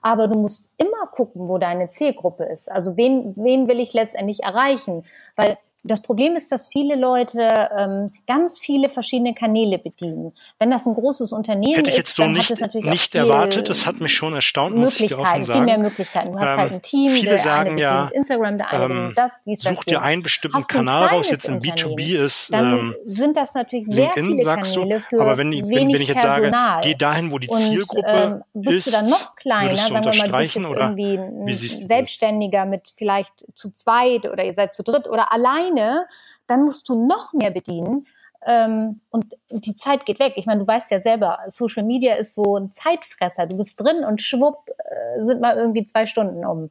aber 0.00 0.28
du 0.28 0.38
musst 0.38 0.72
immer 0.78 1.08
gucken, 1.10 1.48
wo 1.48 1.58
deine 1.58 1.90
Zielgruppe 1.90 2.44
ist. 2.44 2.70
Also 2.70 2.96
wen, 2.96 3.34
wen 3.36 3.66
will 3.68 3.80
ich 3.80 3.92
letztendlich 3.94 4.42
erreichen? 4.44 5.04
Weil 5.36 5.58
das 5.82 6.02
Problem 6.02 6.36
ist, 6.36 6.52
dass 6.52 6.68
viele 6.68 6.94
Leute 6.94 7.70
ähm, 7.76 8.12
ganz 8.26 8.58
viele 8.58 8.90
verschiedene 8.90 9.34
Kanäle 9.34 9.78
bedienen. 9.78 10.32
Wenn 10.58 10.70
das 10.70 10.86
ein 10.86 10.94
großes 10.94 11.32
Unternehmen 11.32 11.76
Hätte 11.76 11.90
ich 11.90 11.96
jetzt 11.96 12.10
ist, 12.10 12.16
so 12.16 12.26
nicht, 12.26 12.50
nicht 12.84 13.14
erwartet. 13.14 13.68
Das 13.68 13.86
hat 13.86 14.00
mich 14.00 14.14
schon 14.14 14.34
erstaunt, 14.34 14.76
muss 14.76 14.98
ich 15.00 15.06
dir 15.06 15.18
offen 15.18 15.42
sagen. 15.42 15.60
Viel 15.60 15.66
mehr 15.66 15.78
Möglichkeiten. 15.78 16.32
Du 16.32 16.38
hast 16.38 16.52
ähm, 16.52 16.58
halt 16.58 16.72
ein 16.72 16.82
Team, 16.82 17.10
viele 17.12 17.30
der 17.30 17.38
sagen 17.38 17.70
eine 17.70 17.80
ja, 17.80 18.08
Instagram, 18.08 18.58
der 18.58 18.72
eine 18.72 18.84
ähm, 18.84 19.12
das, 19.16 19.32
dies, 19.46 19.62
Such 19.62 19.84
dir 19.84 20.02
einen 20.02 20.22
bestimmten 20.22 20.66
Kanal 20.66 21.08
raus, 21.08 21.30
jetzt 21.30 21.48
im 21.48 21.60
B2B 21.60 22.22
ist. 22.22 22.50
Ähm, 22.52 22.94
sind 23.06 23.36
das 23.36 23.54
natürlich 23.54 23.86
sehr 23.86 23.94
LinkedIn, 23.96 24.26
viele 24.26 24.42
sagst 24.42 24.74
Kanäle 24.74 24.98
du, 24.98 25.04
für 25.08 25.22
aber 25.22 25.38
wenn, 25.38 25.52
wenn, 25.52 25.70
wenn 25.70 25.90
ich 25.90 26.08
jetzt 26.08 26.22
Personal. 26.22 26.50
sage, 26.50 26.88
geh 26.88 26.94
dahin, 26.94 27.32
wo 27.32 27.38
die 27.38 27.48
Zielgruppe 27.48 28.26
und, 28.26 28.32
ähm, 28.32 28.42
bist 28.54 28.78
ist, 28.78 28.86
du 28.88 28.90
dann 28.90 29.08
noch 29.08 29.34
kleiner, 29.36 29.76
sagen 29.76 29.94
wir 29.94 30.00
mal, 30.00 30.28
du 30.28 30.38
bist 30.38 30.56
jetzt 30.56 30.56
irgendwie 30.56 31.18
ein 31.18 31.88
Selbstständiger 31.88 32.66
mit 32.66 32.92
vielleicht 32.96 33.32
zu 33.54 33.72
zweit 33.72 34.26
oder 34.26 34.44
ihr 34.44 34.54
seid 34.54 34.74
zu 34.74 34.82
dritt 34.82 35.08
oder 35.08 35.32
alleine, 35.70 36.06
dann 36.46 36.64
musst 36.64 36.88
du 36.88 37.06
noch 37.06 37.32
mehr 37.32 37.50
bedienen. 37.50 38.06
Ähm, 38.46 39.00
und 39.10 39.34
die 39.50 39.76
Zeit 39.76 40.06
geht 40.06 40.18
weg. 40.18 40.34
Ich 40.36 40.46
meine, 40.46 40.60
du 40.60 40.66
weißt 40.66 40.90
ja 40.90 41.00
selber, 41.00 41.38
Social 41.48 41.84
Media 41.84 42.14
ist 42.14 42.34
so 42.34 42.56
ein 42.56 42.70
Zeitfresser. 42.70 43.46
Du 43.46 43.56
bist 43.56 43.78
drin 43.78 44.04
und 44.04 44.22
schwupp 44.22 44.68
äh, 44.68 45.22
sind 45.22 45.40
mal 45.40 45.56
irgendwie 45.56 45.84
zwei 45.84 46.06
Stunden 46.06 46.44
um. 46.44 46.70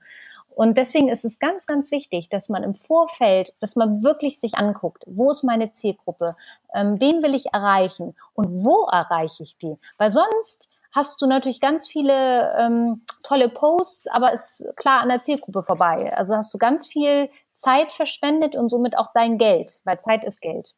Und 0.50 0.78
deswegen 0.78 1.08
ist 1.08 1.24
es 1.24 1.40
ganz, 1.40 1.68
ganz 1.68 1.92
wichtig, 1.92 2.28
dass 2.28 2.50
man 2.50 2.64
im 2.64 2.76
Vorfeld, 2.76 3.54
dass 3.62 3.76
man 3.76 4.04
wirklich 4.04 4.40
sich 4.42 4.58
anguckt, 4.58 5.04
wo 5.06 5.30
ist 5.30 5.44
meine 5.44 5.74
Zielgruppe, 5.74 6.36
ähm, 6.74 7.00
wen 7.00 7.24
will 7.24 7.36
ich 7.36 7.54
erreichen 7.54 8.16
und 8.34 8.66
wo 8.66 8.86
erreiche 8.86 9.44
ich 9.44 9.58
die? 9.58 9.78
Weil 9.98 10.12
sonst 10.12 10.68
hast 10.92 11.22
du 11.22 11.28
natürlich 11.28 11.62
ganz 11.62 11.88
viele 11.88 12.54
ähm, 12.58 13.04
tolle 13.24 13.48
Posts, 13.48 14.08
aber 14.08 14.34
ist 14.34 14.66
klar 14.76 15.02
an 15.02 15.10
der 15.10 15.22
Zielgruppe 15.22 15.62
vorbei. 15.62 16.12
Also 16.18 16.36
hast 16.36 16.54
du 16.54 16.58
ganz 16.58 16.88
viel 16.88 17.30
Zeit 17.60 17.92
verschwendet 17.92 18.56
und 18.56 18.70
somit 18.70 18.98
auch 18.98 19.12
dein 19.14 19.38
Geld, 19.38 19.82
weil 19.86 20.00
Zeit 20.00 20.24
ist 20.24 20.42
Geld. 20.42 20.74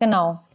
Genau. 0.00 0.47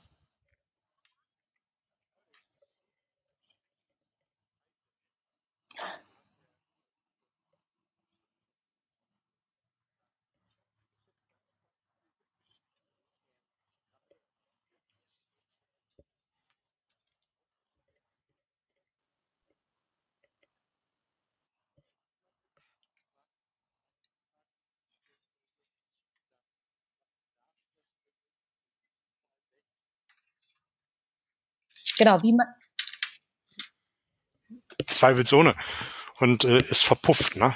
Genau, 31.97 32.21
wie 32.23 32.33
man. 32.33 32.47
Zweifelsohne. 34.87 35.55
Und 36.17 36.43
äh, 36.43 36.59
ist 36.69 36.83
verpufft, 36.83 37.35
ne? 37.35 37.53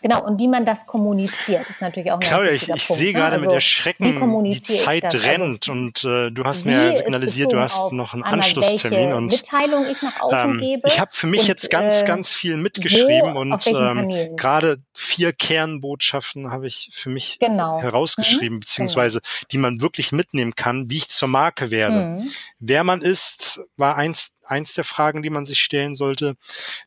Genau, 0.00 0.24
und 0.24 0.38
wie 0.38 0.46
man 0.46 0.64
das 0.64 0.86
kommuniziert, 0.86 1.68
ist 1.68 1.80
natürlich 1.80 2.12
auch 2.12 2.16
ein 2.16 2.20
Claudia, 2.20 2.52
ich, 2.52 2.68
ich 2.68 2.86
sehe 2.86 3.12
gerade 3.12 3.34
also, 3.34 3.46
mit 3.46 3.54
Erschrecken, 3.54 4.44
die 4.44 4.62
Zeit 4.62 5.04
also 5.04 5.18
rennt 5.18 5.68
also, 5.68 5.72
und 5.72 6.04
äh, 6.04 6.30
du 6.30 6.44
hast 6.44 6.66
mir 6.66 6.96
signalisiert, 6.96 7.52
du 7.52 7.58
hast 7.58 7.92
noch 7.92 8.14
einen 8.14 8.22
Anschlusstermin. 8.22 9.12
Und, 9.12 9.26
Mitteilung 9.26 9.86
ich 9.90 10.00
nach 10.02 10.20
außen 10.20 10.50
ähm, 10.52 10.58
gebe. 10.58 10.88
Ich 10.88 11.00
habe 11.00 11.10
für 11.12 11.26
mich 11.26 11.40
und, 11.40 11.48
jetzt 11.48 11.70
ganz, 11.70 12.02
äh, 12.02 12.06
ganz 12.06 12.32
viel 12.32 12.56
mitgeschrieben 12.56 13.34
wo, 13.34 13.40
und 13.40 13.66
ähm, 13.66 14.36
gerade 14.36 14.78
vier 14.94 15.32
Kernbotschaften 15.32 16.50
habe 16.50 16.68
ich 16.68 16.90
für 16.92 17.10
mich 17.10 17.38
genau. 17.40 17.80
herausgeschrieben, 17.80 18.56
mhm. 18.56 18.60
beziehungsweise 18.60 19.20
genau. 19.20 19.46
die 19.50 19.58
man 19.58 19.80
wirklich 19.80 20.12
mitnehmen 20.12 20.54
kann, 20.54 20.88
wie 20.90 20.98
ich 20.98 21.08
zur 21.08 21.28
Marke 21.28 21.70
werde. 21.70 22.20
Mhm. 22.20 22.30
Wer 22.60 22.84
man 22.84 23.00
ist, 23.00 23.60
war 23.76 23.96
eins, 23.96 24.36
eins 24.46 24.74
der 24.74 24.84
Fragen, 24.84 25.22
die 25.22 25.30
man 25.30 25.44
sich 25.44 25.60
stellen 25.60 25.96
sollte. 25.96 26.36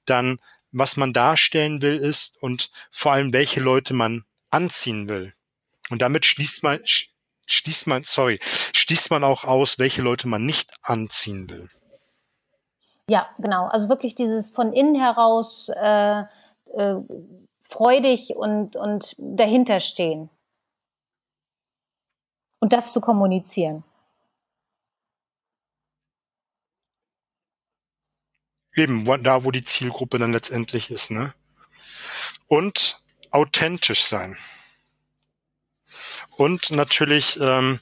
Dann 0.06 0.40
was 0.72 0.98
man 0.98 1.14
darstellen 1.14 1.82
will, 1.82 1.98
ist 1.98 2.42
und 2.42 2.72
vor 2.92 3.14
allem 3.14 3.34
welche 3.34 3.62
Leute 3.62 3.94
man 3.94 4.26
anziehen 4.50 5.10
will. 5.10 5.34
Und 5.90 6.02
damit 6.02 6.26
schließt 6.26 6.64
man, 6.64 6.80
schließt 7.46 7.88
man, 7.88 8.04
sorry, 8.04 8.40
schließt 8.74 9.12
man 9.12 9.24
auch 9.24 9.44
aus, 9.44 9.80
welche 9.80 10.02
Leute 10.02 10.28
man 10.28 10.46
nicht 10.46 10.74
anziehen 10.82 11.50
will. 11.50 11.70
Ja, 13.10 13.30
genau. 13.38 13.68
Also 13.68 13.90
wirklich 13.90 14.16
dieses 14.16 14.52
von 14.52 14.72
innen 14.72 14.96
heraus 14.96 15.70
äh, 15.76 16.22
äh, 16.22 16.96
freudig 17.62 18.36
und, 18.36 18.76
und 18.76 19.16
dahinter 19.18 19.80
stehen. 19.80 20.30
Und 22.60 22.74
das 22.74 22.94
zu 22.94 23.02
kommunizieren. 23.02 23.84
Eben, 28.76 29.06
da 29.24 29.44
wo 29.44 29.52
die 29.52 29.64
Zielgruppe 29.64 30.20
dann 30.20 30.32
letztendlich 30.32 30.92
ist, 30.92 31.12
ne? 31.12 31.34
Und 32.48 33.02
authentisch 33.32 34.04
sein. 34.04 34.38
Und 36.38 36.72
natürlich, 36.72 37.40
ähm, 37.40 37.80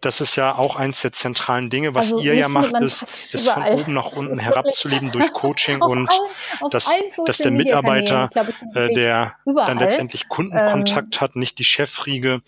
das 0.00 0.20
ist 0.20 0.36
ja 0.36 0.54
auch 0.54 0.76
eins 0.76 1.02
der 1.02 1.12
zentralen 1.12 1.70
Dinge, 1.70 1.94
was 1.94 2.12
also 2.12 2.22
ihr 2.22 2.34
ja 2.34 2.48
macht, 2.48 2.72
ist, 2.80 3.02
ist 3.34 3.48
von 3.48 3.64
oben 3.64 3.94
nach 3.94 4.12
unten 4.12 4.38
herabzuleben 4.38 5.10
durch 5.10 5.32
Coaching 5.32 5.82
und 5.82 6.08
allen, 6.08 6.70
dass, 6.70 6.88
dass 7.26 7.38
der 7.38 7.50
Mitarbeiter, 7.50 8.28
glaub, 8.32 8.48
äh, 8.74 8.94
der 8.94 9.36
überall. 9.44 9.66
dann 9.66 9.78
letztendlich 9.78 10.28
Kundenkontakt 10.28 11.16
ähm, 11.16 11.20
hat, 11.20 11.36
nicht 11.36 11.58
die 11.58 11.64
Chefriege, 11.64 12.40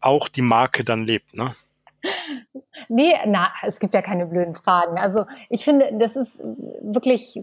auch 0.00 0.28
die 0.28 0.42
Marke 0.42 0.84
dann 0.84 1.04
lebt, 1.04 1.34
ne? 1.34 1.54
Nee, 2.92 3.14
na, 3.26 3.48
es 3.62 3.80
gibt 3.80 3.94
ja 3.94 4.02
keine 4.02 4.26
blöden 4.26 4.54
Fragen. 4.54 4.98
Also 4.98 5.24
ich 5.48 5.64
finde, 5.64 5.90
das 5.98 6.14
ist 6.14 6.42
wirklich 6.82 7.42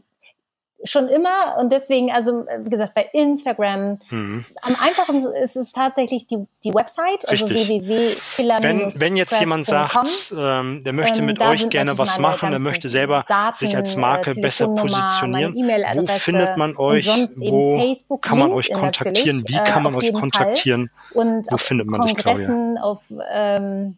schon 0.84 1.10
immer 1.10 1.58
und 1.60 1.72
deswegen, 1.72 2.12
also 2.12 2.46
wie 2.64 2.70
gesagt, 2.70 2.94
bei 2.94 3.10
Instagram, 3.12 4.00
mhm. 4.10 4.46
am 4.62 4.76
einfachsten 4.82 5.26
ist 5.44 5.58
es 5.58 5.72
tatsächlich 5.72 6.28
die, 6.28 6.38
die 6.64 6.74
Website, 6.74 7.28
also 7.28 7.50
www.killer 7.50 8.64
Wenn, 8.64 8.92
wenn 9.00 9.18
jetzt 9.18 9.40
jemand 9.40 9.66
sagt, 9.66 10.34
ähm, 10.38 10.84
der 10.86 10.94
möchte 10.94 11.20
ähm, 11.20 11.26
mit 11.26 11.42
euch 11.42 11.70
gerne 11.70 11.98
was 11.98 12.20
machen, 12.20 12.52
der 12.52 12.60
möchte 12.60 12.90
selber 12.90 13.26
Daten, 13.28 13.58
sich 13.58 13.76
als 13.76 13.98
Marke 13.98 14.32
äh, 14.32 14.42
besser 14.42 14.70
positionieren, 14.70 15.54
wo 15.56 16.08
findet 16.08 16.58
man 16.58 16.78
euch, 16.78 17.08
wo 17.08 18.18
kann 18.18 18.40
man 18.40 18.52
euch 18.52 18.72
kontaktieren, 18.72 19.44
wie 19.48 19.58
kann 19.58 19.84
man 19.84 19.96
euch 19.96 20.14
kontaktieren, 20.14 20.90
und 21.14 21.46
wo 21.52 21.58
findet 21.58 21.88
man 21.88 22.04
dich, 22.04 22.16
Claudia? 22.16 22.82
Auf, 22.82 23.14
ähm, 23.32 23.98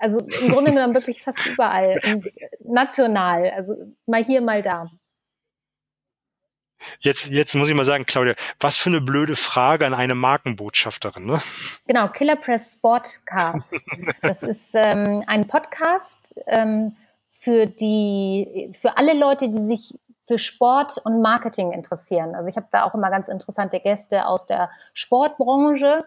also 0.00 0.20
im 0.20 0.52
Grunde 0.52 0.72
genommen 0.72 0.94
wirklich 0.94 1.22
fast 1.22 1.46
überall 1.46 2.00
und 2.04 2.26
national, 2.64 3.50
also 3.50 3.76
mal 4.06 4.24
hier, 4.24 4.40
mal 4.40 4.62
da. 4.62 4.90
Jetzt, 7.00 7.26
jetzt 7.26 7.54
muss 7.54 7.68
ich 7.68 7.74
mal 7.74 7.84
sagen, 7.84 8.06
Claudia, 8.06 8.34
was 8.58 8.78
für 8.78 8.88
eine 8.88 9.02
blöde 9.02 9.36
Frage 9.36 9.86
an 9.86 9.92
eine 9.92 10.14
Markenbotschafterin, 10.14 11.26
ne? 11.26 11.42
Genau, 11.86 12.08
Killer 12.08 12.36
Press 12.36 12.72
Sportcast. 12.72 13.66
Das 14.22 14.42
ist 14.42 14.70
ähm, 14.72 15.22
ein 15.26 15.46
Podcast 15.46 16.16
ähm, 16.46 16.96
für 17.28 17.66
die, 17.66 18.72
für 18.80 18.96
alle 18.96 19.12
Leute, 19.12 19.50
die 19.50 19.66
sich 19.66 19.94
für 20.26 20.38
Sport 20.38 20.96
und 20.98 21.20
Marketing 21.20 21.72
interessieren. 21.72 22.34
Also 22.34 22.48
ich 22.48 22.56
habe 22.56 22.68
da 22.70 22.84
auch 22.84 22.94
immer 22.94 23.10
ganz 23.10 23.28
interessante 23.28 23.80
Gäste 23.80 24.26
aus 24.26 24.46
der 24.46 24.70
Sportbranche 24.94 26.04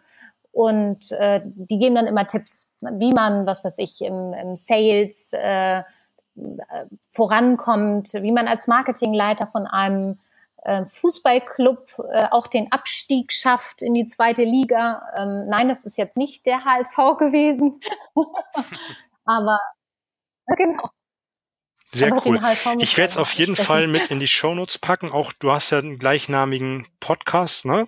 und 0.51 1.11
äh, 1.11 1.41
die 1.43 1.77
geben 1.77 1.95
dann 1.95 2.07
immer 2.07 2.25
Tipps, 2.25 2.67
wie 2.99 3.11
man, 3.11 3.45
was 3.45 3.63
weiß 3.63 3.75
ich, 3.77 4.01
im, 4.01 4.33
im 4.33 4.55
Sales 4.55 5.33
äh, 5.33 5.83
vorankommt, 7.11 8.13
wie 8.13 8.31
man 8.31 8.47
als 8.47 8.67
Marketingleiter 8.67 9.47
von 9.47 9.67
einem 9.67 10.19
äh, 10.63 10.85
Fußballclub 10.85 12.01
äh, 12.11 12.27
auch 12.31 12.47
den 12.47 12.71
Abstieg 12.71 13.31
schafft 13.33 13.81
in 13.81 13.93
die 13.93 14.05
zweite 14.05 14.43
Liga. 14.43 15.01
Ähm, 15.17 15.47
nein, 15.47 15.69
das 15.69 15.83
ist 15.85 15.97
jetzt 15.97 16.17
nicht 16.17 16.45
der 16.45 16.63
HSV 16.63 17.17
gewesen. 17.17 17.81
Aber 19.25 19.59
genau. 20.57 20.89
Sehr 21.91 22.11
Aber 22.11 22.25
cool. 22.25 22.41
Ich 22.79 22.97
werde 22.97 23.11
es 23.11 23.17
auf 23.17 23.33
jeden 23.33 23.55
Fall 23.55 23.87
mit 23.87 24.09
in 24.09 24.19
die 24.19 24.27
Shownotes 24.27 24.79
packen. 24.79 25.11
Auch 25.11 25.31
du 25.33 25.51
hast 25.51 25.69
ja 25.69 25.77
einen 25.77 25.99
gleichnamigen 25.99 26.87
Podcast, 26.99 27.65
ne? 27.65 27.87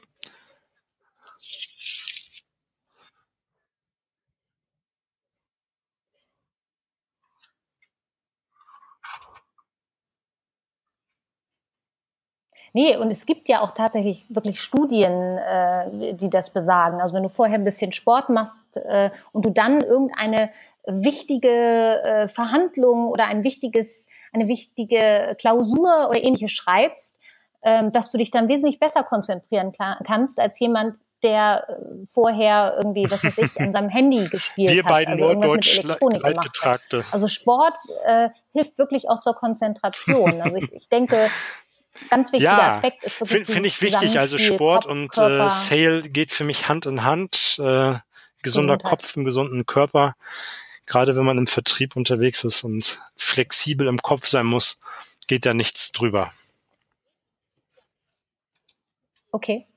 Nee, 12.76 12.98
und 12.98 13.10
es 13.10 13.26
gibt 13.26 13.48
ja 13.48 13.62
auch 13.62 13.72
tatsächlich 13.72 14.26
wirklich 14.28 14.60
Studien, 14.60 15.38
äh, 15.38 16.14
die 16.14 16.30
das 16.30 16.50
besagen. 16.50 17.00
Also 17.00 17.16
wenn 17.16 17.24
du 17.24 17.30
vorher 17.30 17.58
ein 17.58 17.64
bisschen 17.64 17.94
Sport 17.94 18.28
machst 18.28 18.76
äh, 18.76 19.12
und 19.32 19.46
du 19.46 19.50
dann 19.50 19.80
irgendeine 19.80 20.50
wichtige 20.86 21.48
äh, 21.48 22.28
Verhandlung 22.28 23.08
oder 23.08 23.28
ein 23.28 23.46
wichtiges, 23.46 24.04
eine 24.34 24.50
wichtige 24.50 25.38
Klausur 25.40 26.10
oder 26.10 26.22
ähnliches 26.22 26.52
schreibst, 26.52 27.14
äh, 27.62 27.90
dass 27.92 28.12
du 28.12 28.18
dich 28.18 28.30
dann 28.30 28.50
wesentlich 28.50 28.78
besser 28.78 29.04
konzentrieren 29.04 29.72
kannst 30.04 30.38
als 30.38 30.60
jemand, 30.60 30.98
der 31.24 31.70
äh, 31.70 32.06
vorher 32.12 32.76
irgendwie, 32.78 33.10
was 33.10 33.24
weiß 33.24 33.38
ich, 33.38 33.62
an 33.62 33.72
seinem 33.72 33.90
Handy 33.90 34.26
gespielt 34.30 34.74
Wir 34.74 34.84
hat. 34.84 34.92
beiden 34.92 35.14
also 35.14 35.32
Norddeutsch 35.32 35.82
Leidgetragte. 35.82 37.06
Also 37.10 37.30
Sport 37.30 37.78
äh, 38.06 38.32
hilft 38.52 38.78
wirklich 38.78 39.10
auch 39.10 39.22
zur 39.22 39.34
Konzentration. 39.34 40.42
Also 40.42 40.58
ich, 40.58 40.74
ich 40.74 40.90
denke, 40.90 41.16
ganz 42.10 42.32
wichtiger 42.32 42.52
ja, 42.52 42.68
Aspekt 42.68 43.04
ist 43.04 43.20
wirklich. 43.20 43.48
Finde 43.48 43.70
ich 43.70 43.82
wichtig. 43.82 44.20
Also 44.20 44.38
Sport 44.38 44.86
Kopf, 44.86 44.92
und 44.92 45.18
äh, 45.18 45.50
Sale 45.50 46.02
geht 46.04 46.32
für 46.32 46.44
mich 46.44 46.68
Hand 46.70 46.86
in 46.86 47.04
Hand. 47.04 47.58
Äh, 47.60 48.00
gesunder 48.42 48.78
Gesundheit. 48.78 48.84
Kopf 48.84 49.16
im 49.18 49.26
gesunden 49.26 49.66
Körper. 49.66 50.16
Gerade 50.86 51.16
wenn 51.16 51.26
man 51.26 51.38
im 51.38 51.48
Vertrieb 51.48 51.96
unterwegs 51.96 52.44
ist 52.44 52.64
und 52.64 53.02
flexibel 53.16 53.88
im 53.88 54.02
Kopf 54.02 54.28
sein 54.28 54.46
muss, 54.46 54.80
geht 55.28 55.46
da 55.46 55.54
nichts 55.54 55.92
drüber. 55.92 56.32
Okay. 59.32 59.68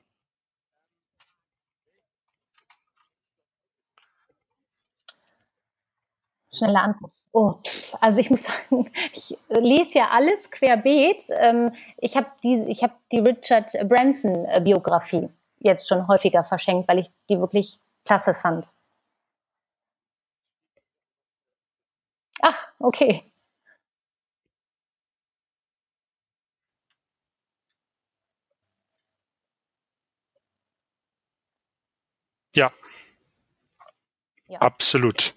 Schnelle 6.59 6.81
Antwort. 6.81 7.13
Oh, 7.33 7.55
also 8.01 8.21
ich 8.21 8.31
muss 8.31 8.45
sagen, 8.71 8.91
ich 9.13 9.37
lese 9.49 9.99
ja 9.99 10.09
alles 10.11 10.51
querbeet. 10.51 11.25
Ähm, 11.39 11.73
ich 11.99 12.17
habe 12.17 12.27
die, 12.43 12.65
ich 12.69 12.83
habe 12.83 12.95
die 13.13 13.21
Richard 13.21 13.73
Branson 13.89 14.47
Biografie 14.65 15.29
jetzt 15.61 15.89
schon 15.89 16.07
häufiger 16.09 16.45
verschenkt, 16.45 16.89
weil 16.89 16.99
ich 17.01 17.11
die 17.29 17.39
wirklich 17.39 17.79
klasse 18.05 18.35
fand. 18.35 18.71
Ach, 22.43 22.69
okay. 22.81 23.23
Ja. 32.55 32.73
ja. 34.49 34.59
Absolut. 34.61 35.35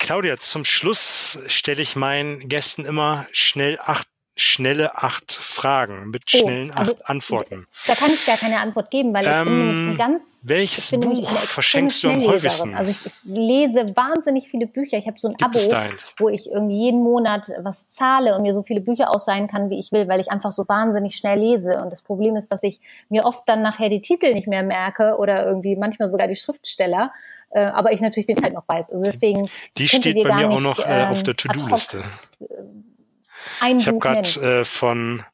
Claudia, 0.00 0.38
zum 0.38 0.64
Schluss 0.64 1.38
stelle 1.46 1.82
ich 1.82 1.94
meinen 1.94 2.48
Gästen 2.48 2.84
immer 2.84 3.26
schnell 3.32 3.78
acht 3.78 4.08
schnelle 4.40 4.96
acht 4.96 5.32
Fragen 5.32 6.10
mit 6.10 6.22
oh, 6.26 6.38
schnellen 6.38 6.70
also, 6.72 6.92
acht 6.92 7.06
Antworten. 7.08 7.66
Da 7.86 7.94
kann 7.94 8.12
ich 8.12 8.24
gar 8.24 8.36
keine 8.36 8.60
Antwort 8.60 8.90
geben, 8.90 9.12
weil 9.14 9.24
ich 9.24 9.32
ähm, 9.32 9.44
bin 9.44 9.58
nämlich 9.58 9.78
ein 9.78 9.96
ganz 9.96 10.22
welches 10.42 10.90
Buch 10.92 11.30
verschenkst 11.30 12.02
du 12.02 12.08
am 12.08 12.22
häufigsten? 12.22 12.74
Also 12.74 12.92
ich 12.92 12.98
lese 13.24 13.94
wahnsinnig 13.94 14.48
viele 14.48 14.66
Bücher. 14.66 14.96
Ich 14.96 15.06
habe 15.06 15.18
so 15.18 15.28
ein 15.28 15.34
Gibt 15.34 15.54
Abo, 15.74 15.88
wo 16.16 16.28
ich 16.30 16.50
irgendwie 16.50 16.78
jeden 16.78 17.02
Monat 17.02 17.48
was 17.58 17.90
zahle 17.90 18.34
und 18.34 18.42
mir 18.42 18.54
so 18.54 18.62
viele 18.62 18.80
Bücher 18.80 19.10
ausleihen 19.10 19.48
kann, 19.48 19.68
wie 19.68 19.78
ich 19.78 19.92
will, 19.92 20.08
weil 20.08 20.18
ich 20.18 20.30
einfach 20.30 20.50
so 20.50 20.66
wahnsinnig 20.66 21.16
schnell 21.16 21.38
lese. 21.38 21.82
Und 21.82 21.90
das 21.90 22.00
Problem 22.00 22.36
ist, 22.36 22.48
dass 22.48 22.62
ich 22.62 22.80
mir 23.10 23.26
oft 23.26 23.46
dann 23.48 23.60
nachher 23.60 23.90
die 23.90 24.00
Titel 24.00 24.32
nicht 24.32 24.48
mehr 24.48 24.62
merke 24.62 25.16
oder 25.18 25.44
irgendwie 25.44 25.76
manchmal 25.76 26.10
sogar 26.10 26.26
die 26.26 26.36
Schriftsteller. 26.36 27.12
Äh, 27.50 27.60
aber 27.60 27.92
ich 27.92 28.00
natürlich 28.00 28.26
den 28.26 28.42
halt 28.42 28.54
noch 28.54 28.66
weiß. 28.66 28.92
Also 28.92 29.04
deswegen 29.04 29.50
die 29.76 29.88
steht 29.88 30.22
bei 30.22 30.34
mir 30.34 30.50
auch 30.50 30.60
noch 30.60 30.78
äh, 30.78 31.06
auf 31.10 31.22
der 31.22 31.32
ähm, 31.32 31.36
To-Do-Liste. 31.36 32.02
Äh, 33.62 33.76
ich 33.76 33.86
habe 33.86 33.98
gerade 33.98 34.60
äh, 34.60 34.64
von 34.64 35.24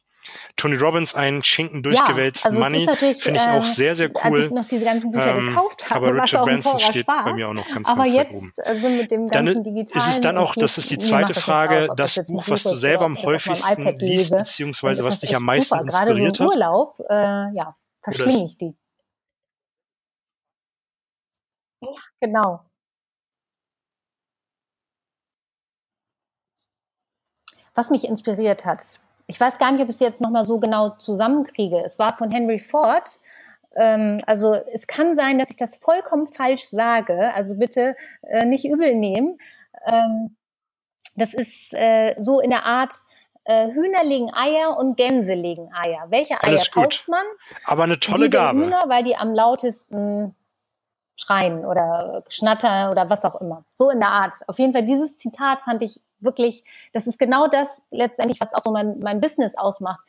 Tony 0.57 0.77
Robbins 0.77 1.15
einen 1.15 1.45
Schinken 1.45 1.83
durchgewälzt. 1.83 2.45
Ja, 2.45 2.51
also 2.51 2.61
Money 2.61 2.89
finde 2.97 3.41
ich 3.41 3.47
auch 3.47 3.63
äh, 3.63 3.67
sehr, 3.67 3.95
sehr 3.95 4.09
cool. 4.09 4.39
Als 4.39 4.47
ich 4.47 4.53
noch 4.53 4.67
diese 4.67 4.85
ganzen 4.85 5.11
Bücher 5.11 5.37
ähm, 5.37 5.49
gekauft 5.49 5.91
habe, 5.91 6.09
aber 6.09 6.23
Richard 6.23 6.45
Branson 6.45 6.79
steht 6.79 7.07
bei 7.07 7.33
mir 7.35 7.49
auch 7.49 7.53
noch 7.53 7.69
ganz, 7.69 7.89
aber 7.89 8.05
ganz 8.05 8.15
jetzt, 8.15 8.29
weit 8.31 8.35
oben. 8.35 8.53
Also 8.65 8.89
mit 8.89 9.11
dem 9.11 9.31
dann 9.31 9.47
ist, 9.47 9.67
ist 9.67 10.09
es 10.09 10.21
dann 10.21 10.39
auch, 10.39 10.55
das 10.55 10.79
ist 10.79 10.91
die 10.91 10.99
zweite 10.99 11.35
Frage, 11.35 11.89
das, 11.97 12.15
das 12.15 12.27
Buch, 12.27 12.45
was 12.49 12.63
du 12.63 12.75
selber 12.75 13.05
am 13.05 13.17
häufigsten 13.19 13.99
liest, 13.99 14.31
beziehungsweise 14.31 15.05
was 15.05 15.21
dich 15.21 15.37
am 15.37 15.45
meisten 15.45 15.79
super. 15.79 15.85
inspiriert 15.85 16.39
Gerade 16.39 16.51
so 16.51 16.55
Urlaub, 16.55 17.01
äh, 17.09 17.15
ja, 17.55 17.77
verschlinge 18.03 18.47
ich 18.47 18.57
die. 18.57 18.75
Ja, 21.83 21.91
genau. 22.21 22.61
Was 27.77 27.91
mich 27.91 28.05
inspiriert 28.05 28.67
hat, 28.67 28.83
ich 29.29 29.41
weiß 29.41 29.59
gar 29.59 29.71
nicht, 29.71 29.83
ob 29.83 29.89
ich 29.89 29.97
es 29.97 30.01
jetzt 30.01 30.21
nochmal 30.21 30.45
so 30.45 30.59
genau 30.59 30.91
zusammenkriege. 30.91 31.83
Es 31.85 31.99
war 31.99 32.17
von 32.17 32.31
Henry 32.31 32.59
Ford. 32.59 33.09
Ähm, 33.75 34.21
also 34.27 34.55
es 34.73 34.87
kann 34.87 35.17
sein, 35.17 35.39
dass 35.39 35.51
ich 35.51 35.57
das 35.57 35.77
vollkommen 35.77 36.27
falsch 36.27 36.69
sage. 36.69 37.33
Also 37.35 37.57
bitte 37.57 37.97
äh, 38.23 38.45
nicht 38.45 38.65
übel 38.65 38.95
nehmen. 38.97 39.39
Ähm, 39.85 40.37
das 41.17 41.35
ist 41.35 41.73
äh, 41.75 42.15
so 42.19 42.41
in 42.41 42.51
der 42.51 42.65
Art, 42.65 42.93
äh, 43.45 43.69
Hühner 43.73 44.05
legen 44.05 44.33
Eier 44.33 44.77
und 44.77 44.97
Gänse 44.97 45.35
legen 45.35 45.71
Eier. 45.73 46.07
Welche 46.09 46.43
Eier 46.43 46.63
kauft 46.73 47.09
man? 47.09 47.25
Aber 47.65 47.85
eine 47.85 47.99
tolle 47.99 48.25
die 48.25 48.31
Gabe. 48.31 48.61
Hühner, 48.61 48.85
weil 48.89 49.05
die 49.05 49.17
am 49.17 49.35
lautesten 49.35 50.35
schreien 51.17 51.65
oder 51.65 52.25
schnattern 52.29 52.91
oder 52.91 53.09
was 53.09 53.25
auch 53.25 53.41
immer. 53.41 53.65
So 53.73 53.91
in 53.91 54.01
der 54.01 54.11
Art. 54.11 54.35
Auf 54.47 54.59
jeden 54.59 54.73
Fall 54.73 54.85
dieses 54.85 55.17
Zitat 55.17 55.61
fand 55.65 55.83
ich 55.83 56.01
wirklich, 56.21 56.65
das 56.93 57.07
ist 57.07 57.19
genau 57.19 57.49
das 57.49 57.83
letztendlich, 57.91 58.41
was 58.41 58.53
auch 58.53 58.63
so 58.63 58.71
mein, 58.71 58.99
mein 58.99 59.21
Business 59.21 59.55
ausmacht. 59.57 60.01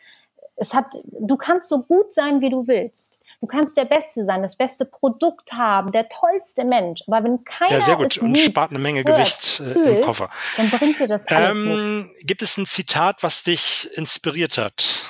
Es 0.55 0.73
hat, 0.73 0.85
du 1.03 1.37
kannst 1.37 1.69
so 1.69 1.83
gut 1.83 2.13
sein, 2.13 2.41
wie 2.41 2.49
du 2.49 2.67
willst. 2.67 3.19
Du 3.39 3.45
kannst 3.45 3.77
der 3.77 3.85
Beste 3.85 4.25
sein, 4.25 4.41
das 4.41 4.55
beste 4.55 4.85
Produkt 4.85 5.53
haben, 5.53 5.91
der 5.91 6.09
tollste 6.09 6.65
Mensch. 6.65 7.03
Aber 7.05 7.23
wenn 7.23 7.43
keiner 7.43 7.73
Ja, 7.73 7.81
sehr 7.81 7.95
gut. 7.95 8.17
Und 8.17 8.33
sieht, 8.33 8.45
spart 8.51 8.71
eine 8.71 8.79
Menge 8.79 9.03
hört, 9.03 9.15
Gewicht 9.15 9.59
äh, 9.59 9.73
fühlt, 9.73 9.99
im 9.99 10.05
Koffer. 10.05 10.31
dann 10.57 10.69
bringt 10.71 10.99
dir 10.99 11.07
das 11.07 11.27
alles 11.27 11.55
nichts. 11.55 11.79
Ähm, 11.79 12.11
gibt 12.21 12.41
es 12.41 12.57
ein 12.57 12.65
Zitat, 12.65 13.21
was 13.21 13.43
dich 13.43 13.89
inspiriert 13.95 14.57
hat? 14.57 15.03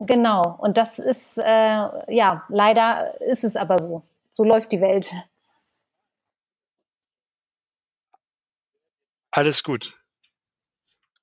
Genau. 0.00 0.56
Und 0.58 0.76
das 0.76 0.98
ist, 0.98 1.38
äh, 1.38 1.44
ja, 1.44 2.44
leider 2.48 3.20
ist 3.22 3.44
es 3.44 3.56
aber 3.56 3.80
so. 3.80 4.02
So 4.32 4.44
läuft 4.44 4.70
die 4.72 4.80
Welt. 4.80 5.12
Alles 9.30 9.62
gut. 9.62 9.94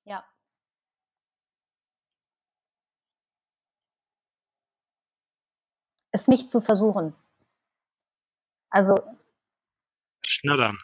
Ja. 0.04 0.24
Es 6.12 6.28
nicht 6.28 6.50
zu 6.50 6.60
versuchen. 6.60 7.14
Also, 8.70 8.96
Schnattern. 10.24 10.78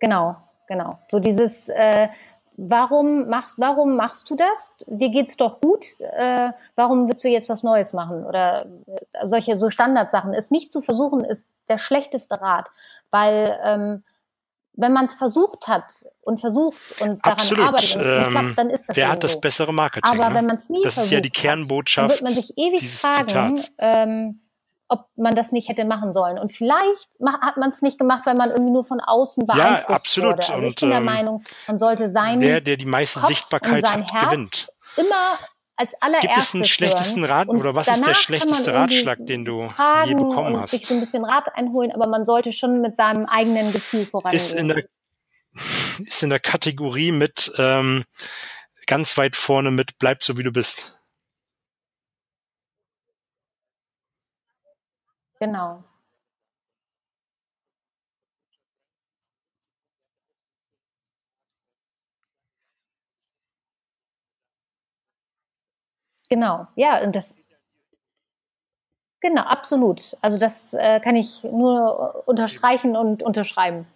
genau, 0.00 0.36
genau. 0.66 0.98
So 1.08 1.20
dieses, 1.20 1.68
äh, 1.68 2.08
warum 2.56 3.28
machst, 3.28 3.58
warum 3.58 3.96
machst 3.96 4.28
du 4.30 4.36
das? 4.36 4.74
Dir 4.86 5.10
geht's 5.10 5.36
doch 5.36 5.60
gut. 5.60 5.84
Äh, 6.00 6.52
warum 6.74 7.08
willst 7.08 7.24
du 7.24 7.28
jetzt 7.28 7.48
was 7.48 7.62
Neues 7.62 7.92
machen? 7.92 8.24
Oder 8.24 8.66
äh, 8.86 9.26
solche 9.26 9.56
so 9.56 9.70
Standardsachen. 9.70 10.34
Es 10.34 10.50
nicht 10.50 10.72
zu 10.72 10.82
versuchen, 10.82 11.24
ist 11.24 11.46
der 11.68 11.78
schlechteste 11.78 12.40
Rat, 12.40 12.68
weil 13.10 13.58
ähm, 13.64 14.04
wenn 14.74 14.92
man 14.92 15.04
es 15.04 15.14
versucht 15.14 15.68
hat 15.68 16.04
und 16.22 16.40
versucht 16.40 17.00
und 17.02 17.24
daran 17.24 17.38
Absolut. 17.38 17.66
arbeitet 17.66 17.96
und 17.96 18.00
es 18.02 18.06
nicht 18.06 18.26
Ähm, 18.26 18.30
klappt, 18.30 18.58
dann 18.58 18.70
ist 18.70 18.88
das 18.88 18.96
Wer 18.96 19.08
hat 19.10 19.22
das 19.22 19.40
bessere 19.40 19.72
Marketing? 19.72 20.10
Aber 20.10 20.30
ne? 20.30 20.34
wenn 20.36 20.46
man 20.46 20.56
es 20.56 20.68
nie 20.70 20.82
Das 20.82 20.94
ist 20.94 20.94
versucht 20.94 21.12
ja 21.12 21.20
die 21.20 21.28
hat, 21.28 21.36
dann 21.36 21.42
Kernbotschaft 21.42 22.08
wird 22.10 22.22
man 22.22 22.34
sich 22.34 22.56
ewig 22.56 22.90
fragen, 22.90 23.60
ähm, 23.78 24.40
ob 24.88 25.06
man 25.16 25.34
das 25.34 25.52
nicht 25.52 25.68
hätte 25.68 25.84
machen 25.84 26.12
sollen. 26.12 26.38
Und 26.38 26.52
vielleicht 26.52 27.08
hat 27.42 27.56
man 27.56 27.70
es 27.70 27.82
nicht 27.82 27.98
gemacht, 27.98 28.24
weil 28.26 28.34
man 28.34 28.50
irgendwie 28.50 28.72
nur 28.72 28.84
von 28.84 29.00
außen 29.00 29.46
beeinflusst 29.46 29.90
absolut. 29.90 30.32
wurde. 30.32 30.52
Also 30.54 30.58
ich 30.58 30.64
Und, 30.68 30.80
bin 30.80 30.88
der 30.90 30.98
ähm, 30.98 31.04
Meinung, 31.04 31.44
man 31.66 31.78
sollte 31.78 32.10
seinen 32.10 32.40
Der, 32.40 32.60
der 32.60 32.76
die 32.76 32.86
meiste 32.86 33.20
Kopf 33.20 33.28
Sichtbarkeit 33.28 33.82
und 33.82 33.86
sein 33.88 34.04
hat, 34.04 34.12
Herz 34.12 34.30
gewinnt. 34.30 34.68
immer 34.96 35.38
als 35.82 36.00
allererstes 36.00 36.30
Gibt 36.30 36.38
es 36.38 36.54
einen 36.54 36.64
schlechtesten. 36.64 37.24
Rat 37.24 37.48
Und 37.48 37.58
oder 37.58 37.74
was 37.74 37.88
ist 37.88 38.06
der 38.06 38.14
schlechteste 38.14 38.72
Ratschlag, 38.72 39.26
den 39.26 39.44
du 39.44 39.68
je 40.06 40.14
bekommen 40.14 40.60
hast? 40.60 40.70
sich 40.70 40.86
so 40.86 40.94
ein 40.94 41.00
bisschen 41.00 41.24
Rat 41.24 41.54
einholen, 41.56 41.90
aber 41.92 42.06
man 42.06 42.24
sollte 42.24 42.52
schon 42.52 42.80
mit 42.80 42.96
seinem 42.96 43.26
eigenen 43.26 43.72
Gefühl 43.72 44.06
vorangehen. 44.06 44.36
Ist 44.36 44.52
in 44.52 44.68
der, 44.68 44.84
ist 46.06 46.22
in 46.22 46.30
der 46.30 46.40
Kategorie 46.40 47.10
mit 47.10 47.52
ähm, 47.58 48.04
ganz 48.86 49.18
weit 49.18 49.34
vorne 49.34 49.70
mit 49.70 49.98
Bleib 49.98 50.22
so 50.22 50.38
wie 50.38 50.44
du 50.44 50.52
bist. 50.52 50.96
genau. 55.40 55.82
Genau, 66.32 66.66
ja, 66.76 67.02
und 67.02 67.14
das, 67.14 67.34
genau, 69.20 69.42
absolut. 69.42 70.16
Also 70.20 70.38
das 70.38 70.74
äh, 70.74 71.00
kann 71.00 71.16
ich 71.16 71.44
nur 71.44 72.22
unterstreichen 72.26 72.96
und 72.96 73.22
unterschreiben. 73.22 73.86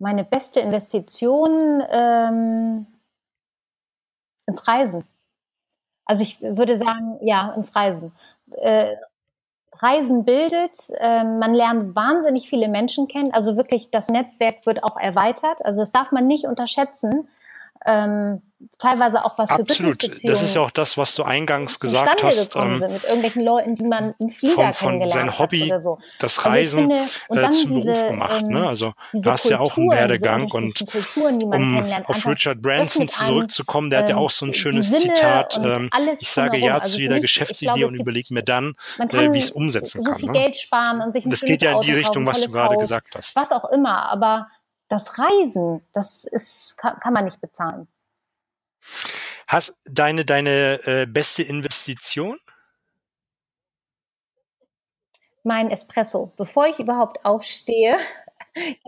Meine 0.00 0.24
beste 0.24 0.58
Investition 0.58 1.80
ähm, 1.90 2.86
ins 4.46 4.66
Reisen. 4.68 5.04
Also 6.04 6.22
ich 6.22 6.40
würde 6.40 6.78
sagen, 6.78 7.18
ja, 7.22 7.52
ins 7.54 7.74
Reisen. 7.74 8.12
Äh, 8.56 8.96
Reisen 9.82 10.24
bildet, 10.24 10.90
äh, 10.98 11.24
man 11.24 11.54
lernt 11.54 11.94
wahnsinnig 11.96 12.48
viele 12.48 12.68
Menschen 12.68 13.08
kennen. 13.08 13.32
Also 13.32 13.56
wirklich, 13.56 13.90
das 13.90 14.08
Netzwerk 14.08 14.66
wird 14.66 14.84
auch 14.84 14.96
erweitert. 14.96 15.64
Also 15.64 15.80
das 15.80 15.92
darf 15.92 16.12
man 16.12 16.26
nicht 16.26 16.44
unterschätzen. 16.44 17.28
Ähm, 17.86 18.42
teilweise 18.78 19.24
auch 19.24 19.38
was 19.38 19.50
für 19.50 19.60
Absolut. 19.60 19.98
Businessbeziehungen 19.98 20.34
Das 20.34 20.42
ist 20.42 20.54
ja 20.54 20.60
auch 20.62 20.70
das, 20.70 20.98
was 20.98 21.14
du 21.14 21.22
eingangs 21.22 21.78
gesagt 21.80 22.22
hast. 22.22 22.52
gekommen 22.52 22.74
Ähm, 22.74 22.78
sind 22.80 22.92
mit 22.92 23.04
irgendwelchen 23.04 23.44
Leuten, 23.44 23.74
die 23.74 23.84
man 23.84 24.14
im 24.18 24.28
Flieger 24.30 24.54
von, 24.54 24.72
von 24.72 24.88
kennengelernt 24.88 25.30
sein 25.30 25.38
Hobby, 25.38 25.60
hat 25.60 25.66
oder 25.68 25.80
so. 25.80 25.98
das 26.18 26.38
Also 26.38 26.48
Reisen 26.50 26.78
finde, 26.90 27.02
und 27.28 27.38
äh, 27.38 27.50
zum 27.50 27.74
diese, 27.74 27.92
Beruf 27.92 28.06
gemacht. 28.08 28.42
ähm, 28.42 28.48
ne? 28.48 28.68
Also 28.68 28.94
du 29.12 29.30
hast 29.30 29.48
ja 29.48 29.58
auch 29.60 29.76
einen 29.76 29.88
Kulturen, 29.88 29.98
Werdegang 29.98 30.50
und 30.50 30.86
Kulturen, 30.90 31.42
um 31.42 31.84
auf 32.04 32.26
Richard 32.26 32.60
Branson 32.62 33.08
zurückzukommen, 33.08 33.90
der 33.90 34.00
hat 34.00 34.08
ja 34.08 34.16
ähm, 34.16 34.22
auch 34.22 34.30
so 34.30 34.46
ein 34.46 34.54
schönes 34.54 34.90
Zitat. 34.92 35.60
Ähm, 35.62 35.90
ich 36.18 36.30
sage 36.30 36.58
ja 36.58 36.74
Also 36.74 36.90
zu 36.90 36.96
für 36.96 37.02
jeder 37.02 37.16
ich 37.16 37.22
Geschäftsidee 37.22 37.72
glaube, 37.72 37.86
und 37.86 37.94
überlege 37.94 38.32
mir 38.34 38.42
dann, 38.42 38.74
äh, 38.98 39.32
wie 39.32 39.38
ich 39.38 39.44
es 39.44 39.50
umsetzen 39.50 40.02
so 40.02 40.10
kann. 40.10 40.18
viel 40.18 40.30
Ne? 40.30 40.38
Geld 40.38 40.56
sparen 40.56 41.00
und 41.00 41.12
sich 41.12 41.24
ein 41.24 41.30
Das 41.30 41.40
geht 41.40 41.62
ja 41.62 41.72
in 41.72 41.80
die 41.80 41.92
Richtung, 41.92 42.26
was 42.26 42.42
du 42.42 42.50
gerade 42.50 42.76
gesagt 42.76 43.14
hast. 43.16 43.36
Was 43.36 43.50
auch 43.52 43.70
immer, 43.70 44.10
aber 44.10 44.48
das 44.88 45.18
Reisen, 45.18 45.82
das 45.92 46.24
ist, 46.24 46.76
kann 46.76 47.12
man 47.12 47.24
nicht 47.24 47.40
bezahlen. 47.40 47.86
Hast 49.46 49.78
deine 49.84 50.24
deine 50.24 50.78
äh, 50.86 51.06
beste 51.06 51.42
Investition? 51.42 52.38
Mein 55.42 55.70
Espresso. 55.70 56.32
Bevor 56.36 56.66
ich 56.66 56.78
überhaupt 56.78 57.24
aufstehe, 57.24 57.96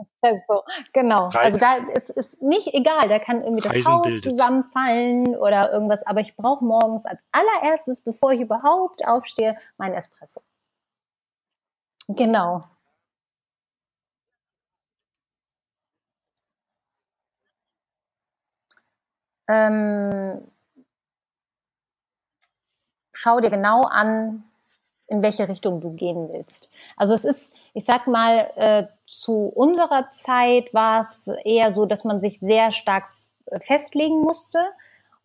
Espresso. 0.00 0.64
Genau. 0.92 1.28
Reisen- 1.28 1.38
Also 1.38 1.58
da 1.58 1.76
ist, 1.92 2.10
ist 2.10 2.42
nicht 2.42 2.68
egal, 2.74 3.08
da 3.08 3.18
kann 3.18 3.42
irgendwie 3.42 3.62
das 3.62 3.72
Reisen 3.72 3.92
Haus 3.92 4.02
bildet. 4.06 4.22
zusammenfallen 4.30 5.36
oder 5.36 5.72
irgendwas, 5.72 6.02
aber 6.06 6.20
ich 6.20 6.36
brauche 6.36 6.64
morgens 6.64 7.04
als 7.04 7.20
allererstes, 7.32 8.00
bevor 8.02 8.32
ich 8.32 8.40
überhaupt 8.40 9.06
aufstehe, 9.06 9.58
mein 9.76 9.92
Espresso. 9.94 10.40
Genau. 12.08 12.64
Ähm, 19.48 20.40
schau 23.12 23.40
dir 23.40 23.50
genau 23.50 23.82
an, 23.82 24.44
in 25.06 25.22
welche 25.22 25.48
Richtung 25.48 25.80
du 25.80 25.92
gehen 25.92 26.28
willst. 26.32 26.68
Also 26.96 27.14
es 27.14 27.24
ist, 27.24 27.52
ich 27.74 27.84
sag 27.84 28.06
mal, 28.06 28.50
äh, 28.56 28.84
zu 29.06 29.46
unserer 29.54 30.10
Zeit 30.12 30.72
war 30.72 31.08
es 31.10 31.28
eher 31.44 31.72
so, 31.72 31.86
dass 31.86 32.04
man 32.04 32.20
sich 32.20 32.40
sehr 32.40 32.72
stark 32.72 33.08
festlegen 33.60 34.20
musste. 34.20 34.58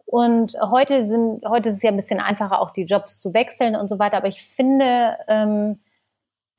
Und 0.06 0.58
heute 0.60 1.08
sind, 1.08 1.46
heute 1.46 1.70
ist 1.70 1.78
es 1.78 1.84
ja 1.84 1.92
ein 1.92 1.96
bisschen 1.96 2.20
einfacher, 2.20 2.60
auch 2.60 2.72
die 2.72 2.84
Jobs 2.84 3.22
zu 3.22 3.34
wechseln 3.34 3.76
und 3.76 3.90
so 3.90 4.00
weiter. 4.00 4.18
Aber 4.18 4.28
ich 4.28 4.44
finde, 4.44 5.18
ähm, 5.28 5.80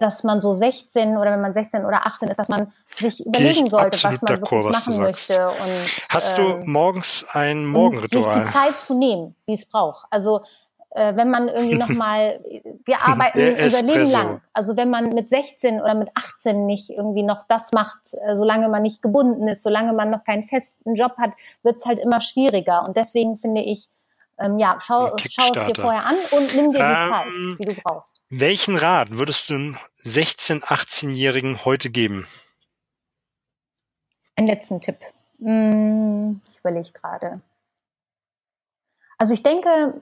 dass 0.01 0.25
man 0.25 0.41
so 0.41 0.53
16 0.53 1.17
oder 1.17 1.33
wenn 1.33 1.41
man 1.41 1.53
16 1.53 1.85
oder 1.85 2.07
18 2.07 2.29
ist, 2.29 2.39
dass 2.39 2.49
man 2.49 2.73
sich 2.87 3.25
überlegen 3.25 3.69
sollte, 3.69 4.03
was 4.03 4.23
man 4.23 4.41
wirklich 4.41 4.65
was 4.65 4.87
machen 4.87 5.03
möchte. 5.03 5.49
Und, 5.49 6.09
Hast 6.09 6.39
du 6.39 6.43
ähm, 6.43 6.73
morgens 6.73 7.27
ein 7.33 7.59
und 7.59 7.65
sich 7.65 7.73
Morgenritual? 7.73 8.45
die 8.45 8.53
Zeit 8.53 8.81
zu 8.81 8.95
nehmen, 8.95 9.37
die 9.47 9.55
es 9.55 9.67
braucht. 9.67 10.07
Also 10.11 10.41
äh, 10.91 11.15
wenn 11.17 11.31
man 11.31 11.49
irgendwie 11.49 11.77
nochmal, 11.77 12.41
wir 12.85 13.01
arbeiten 13.01 13.39
unser 13.63 13.83
Leben 13.83 14.11
lang. 14.11 14.41
Also 14.53 14.77
wenn 14.77 14.91
man 14.91 15.11
mit 15.11 15.29
16 15.29 15.81
oder 15.81 15.95
mit 15.95 16.09
18 16.15 16.67
nicht 16.67 16.91
irgendwie 16.91 17.23
noch 17.23 17.47
das 17.47 17.73
macht, 17.73 18.15
äh, 18.15 18.35
solange 18.35 18.69
man 18.69 18.83
nicht 18.83 19.03
gebunden 19.03 19.49
ist, 19.49 19.63
solange 19.63 19.93
man 19.93 20.11
noch 20.11 20.25
keinen 20.25 20.45
festen 20.45 20.95
Job 20.95 21.17
hat, 21.19 21.33
wird 21.63 21.77
es 21.77 21.85
halt 21.85 21.99
immer 21.99 22.21
schwieriger. 22.21 22.85
Und 22.85 22.97
deswegen 22.97 23.39
finde 23.39 23.61
ich, 23.61 23.89
ähm, 24.41 24.59
ja, 24.59 24.79
schau, 24.81 25.17
schau 25.19 25.53
es 25.55 25.67
dir 25.67 25.75
vorher 25.75 26.07
an 26.07 26.17
und 26.33 26.55
nimm 26.55 26.73
dir 26.73 26.79
die 26.79 26.85
Ähm, 26.85 27.11
Zeit, 27.11 27.59
die 27.59 27.75
du 27.75 27.83
brauchst. 27.83 28.21
Welchen 28.31 28.77
Rat 28.77 29.19
würdest 29.19 29.51
du 29.51 29.55
einem 29.55 29.79
16-, 29.99 30.63
18-Jährigen 30.65 31.65
heute 31.65 31.91
geben? 31.91 32.27
Einen 34.37 34.49
letzten 34.49 34.81
Tipp. 34.81 34.97
Hm, 35.41 36.41
ich 36.51 36.59
überlege 36.59 36.91
gerade. 36.93 37.41
Also 39.19 39.35
ich 39.35 39.43
denke, 39.43 40.01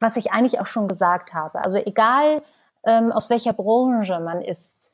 was 0.00 0.16
ich 0.16 0.32
eigentlich 0.32 0.58
auch 0.60 0.66
schon 0.66 0.88
gesagt 0.88 1.34
habe. 1.34 1.62
Also 1.62 1.76
egal, 1.76 2.42
ähm, 2.84 3.12
aus 3.12 3.28
welcher 3.28 3.52
Branche 3.52 4.18
man 4.20 4.40
ist, 4.40 4.90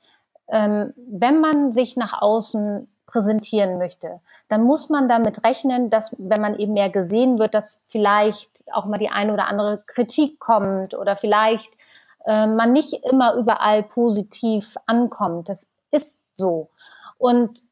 ähm, 0.48 0.92
wenn 0.96 1.40
man 1.40 1.72
sich 1.72 1.96
nach 1.96 2.20
außen 2.20 2.88
präsentieren 3.08 3.78
möchte, 3.78 4.20
dann 4.48 4.62
muss 4.62 4.90
man 4.90 5.08
damit 5.08 5.44
rechnen, 5.44 5.90
dass 5.90 6.14
wenn 6.18 6.40
man 6.40 6.58
eben 6.58 6.74
mehr 6.74 6.90
gesehen 6.90 7.38
wird, 7.38 7.54
dass 7.54 7.80
vielleicht 7.88 8.50
auch 8.72 8.84
mal 8.84 8.98
die 8.98 9.08
eine 9.08 9.32
oder 9.32 9.48
andere 9.48 9.82
Kritik 9.86 10.38
kommt 10.38 10.94
oder 10.94 11.16
vielleicht 11.16 11.72
äh, 12.26 12.46
man 12.46 12.72
nicht 12.72 12.92
immer 13.10 13.34
überall 13.34 13.82
positiv 13.82 14.76
ankommt. 14.86 15.48
Das 15.48 15.66
ist 15.90 16.20
so. 16.36 16.68
Und 17.16 17.62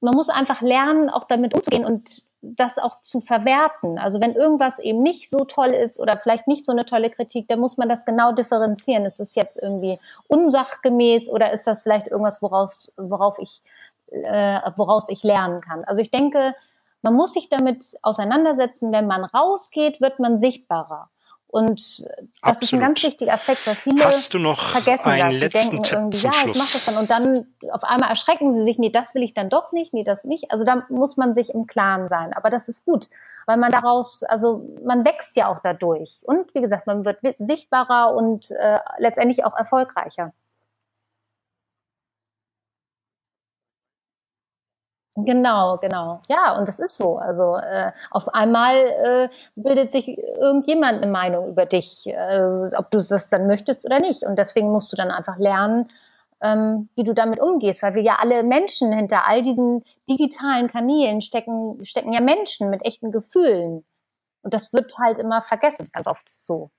man 0.00 0.14
muss 0.14 0.30
einfach 0.30 0.62
lernen, 0.62 1.10
auch 1.10 1.24
damit 1.24 1.54
umzugehen 1.54 1.84
und 1.84 2.22
das 2.40 2.78
auch 2.78 3.00
zu 3.00 3.20
verwerten. 3.20 3.98
Also 3.98 4.20
wenn 4.20 4.34
irgendwas 4.34 4.78
eben 4.78 5.02
nicht 5.02 5.28
so 5.28 5.44
toll 5.44 5.70
ist 5.70 5.98
oder 5.98 6.18
vielleicht 6.18 6.46
nicht 6.46 6.64
so 6.64 6.72
eine 6.72 6.86
tolle 6.86 7.10
Kritik, 7.10 7.48
dann 7.48 7.60
muss 7.60 7.76
man 7.76 7.88
das 7.88 8.04
genau 8.04 8.32
differenzieren. 8.32 9.04
Ist 9.04 9.20
es 9.20 9.34
jetzt 9.34 9.58
irgendwie 9.60 9.98
unsachgemäß 10.28 11.28
oder 11.28 11.52
ist 11.52 11.66
das 11.66 11.82
vielleicht 11.82 12.08
irgendwas, 12.08 12.42
worauf, 12.42 12.72
worauf 12.96 13.38
ich, 13.38 13.62
äh, 14.08 14.60
woraus 14.76 15.08
ich 15.08 15.22
lernen 15.22 15.60
kann? 15.60 15.84
Also 15.84 16.00
ich 16.00 16.10
denke, 16.10 16.54
man 17.02 17.14
muss 17.14 17.34
sich 17.34 17.48
damit 17.48 17.96
auseinandersetzen. 18.02 18.92
Wenn 18.92 19.06
man 19.06 19.24
rausgeht, 19.24 20.00
wird 20.00 20.18
man 20.18 20.38
sichtbarer. 20.38 21.10
Und 21.48 22.00
das 22.00 22.10
Absolut. 22.42 22.62
ist 22.62 22.72
ein 22.74 22.80
ganz 22.80 23.02
wichtiger 23.04 23.32
Aspekt, 23.32 23.66
weil 23.66 23.76
viele 23.76 24.04
Hast 24.04 24.34
du 24.34 24.38
noch 24.38 24.60
vergessen 24.60 25.08
einen 25.08 25.30
das. 25.30 25.40
letzten 25.40 25.82
denken 25.82 25.94
irgendwie, 25.94 26.18
ja, 26.18 26.32
Schluss? 26.32 26.56
ich 26.56 26.62
mache 26.62 26.72
das 26.74 26.84
dann. 26.84 26.96
Und 26.96 27.10
dann 27.10 27.46
auf 27.72 27.84
einmal 27.84 28.10
erschrecken 28.10 28.54
sie 28.54 28.64
sich, 28.64 28.78
nee, 28.78 28.90
das 28.90 29.14
will 29.14 29.22
ich 29.22 29.32
dann 29.32 29.48
doch 29.48 29.72
nicht, 29.72 29.94
nee, 29.94 30.02
das 30.02 30.24
nicht. 30.24 30.50
Also 30.50 30.64
da 30.64 30.84
muss 30.88 31.16
man 31.16 31.34
sich 31.34 31.50
im 31.50 31.66
Klaren 31.66 32.08
sein. 32.08 32.32
Aber 32.34 32.50
das 32.50 32.68
ist 32.68 32.84
gut, 32.84 33.08
weil 33.46 33.56
man 33.56 33.70
daraus, 33.70 34.24
also 34.24 34.68
man 34.84 35.04
wächst 35.04 35.36
ja 35.36 35.48
auch 35.48 35.60
dadurch. 35.60 36.18
Und 36.24 36.52
wie 36.54 36.60
gesagt, 36.60 36.86
man 36.88 37.04
wird 37.04 37.20
sichtbarer 37.38 38.14
und 38.14 38.50
äh, 38.50 38.80
letztendlich 38.98 39.44
auch 39.44 39.56
erfolgreicher. 39.56 40.32
Genau, 45.18 45.78
genau. 45.78 46.20
Ja, 46.28 46.52
und 46.58 46.68
das 46.68 46.78
ist 46.78 46.98
so. 46.98 47.16
Also 47.16 47.56
äh, 47.56 47.90
auf 48.10 48.28
einmal 48.34 48.74
äh, 48.76 49.28
bildet 49.54 49.90
sich 49.92 50.08
irgendjemand 50.18 51.02
eine 51.02 51.10
Meinung 51.10 51.48
über 51.48 51.64
dich, 51.64 52.06
äh, 52.06 52.42
ob 52.76 52.90
du 52.90 52.98
das 52.98 53.30
dann 53.30 53.46
möchtest 53.46 53.86
oder 53.86 53.98
nicht. 53.98 54.24
Und 54.24 54.38
deswegen 54.38 54.70
musst 54.70 54.92
du 54.92 54.96
dann 54.96 55.10
einfach 55.10 55.38
lernen, 55.38 55.90
ähm, 56.42 56.90
wie 56.96 57.04
du 57.04 57.14
damit 57.14 57.40
umgehst, 57.40 57.82
weil 57.82 57.94
wir 57.94 58.02
ja 58.02 58.16
alle 58.20 58.42
Menschen 58.42 58.92
hinter 58.92 59.26
all 59.26 59.40
diesen 59.42 59.82
digitalen 60.06 60.68
Kanälen 60.68 61.22
stecken, 61.22 61.82
stecken 61.86 62.12
ja 62.12 62.20
Menschen 62.20 62.68
mit 62.68 62.84
echten 62.84 63.10
Gefühlen. 63.10 63.86
Und 64.42 64.54
das 64.54 64.72
wird 64.74 64.92
halt 64.98 65.18
immer 65.18 65.42
vergessen, 65.42 65.88
ganz 65.92 66.06
oft 66.06 66.28
so. 66.30 66.70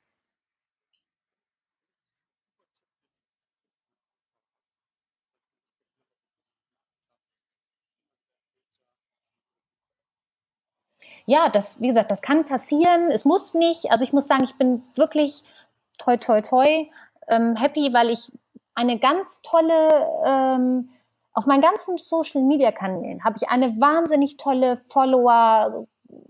Ja, 11.28 11.50
das, 11.50 11.82
wie 11.82 11.90
gesagt, 11.90 12.10
das 12.10 12.22
kann 12.22 12.46
passieren. 12.46 13.12
Es 13.12 13.26
muss 13.26 13.54
nicht. 13.54 13.92
Also 13.92 14.06
ich 14.06 14.14
muss 14.14 14.28
sagen, 14.28 14.46
ich 14.46 14.56
bin 14.56 14.82
wirklich 14.96 15.44
toi, 16.00 16.16
toi, 16.16 16.42
toi 16.42 16.88
ähm, 17.28 17.58
happy, 17.58 17.94
weil 17.94 18.10
ich 18.10 18.32
eine 18.74 18.98
ganz 18.98 19.42
tolle, 19.44 20.08
ähm, 20.26 20.90
auf 21.34 21.46
meinen 21.46 21.62
ganzen 21.62 21.98
Social 21.98 22.42
Media 22.44 22.72
Kanälen 22.72 23.24
habe 23.26 23.36
ich 23.38 23.50
eine 23.50 23.80
wahnsinnig 23.80 24.38
tolle 24.38 24.82
Follower, 24.88 25.86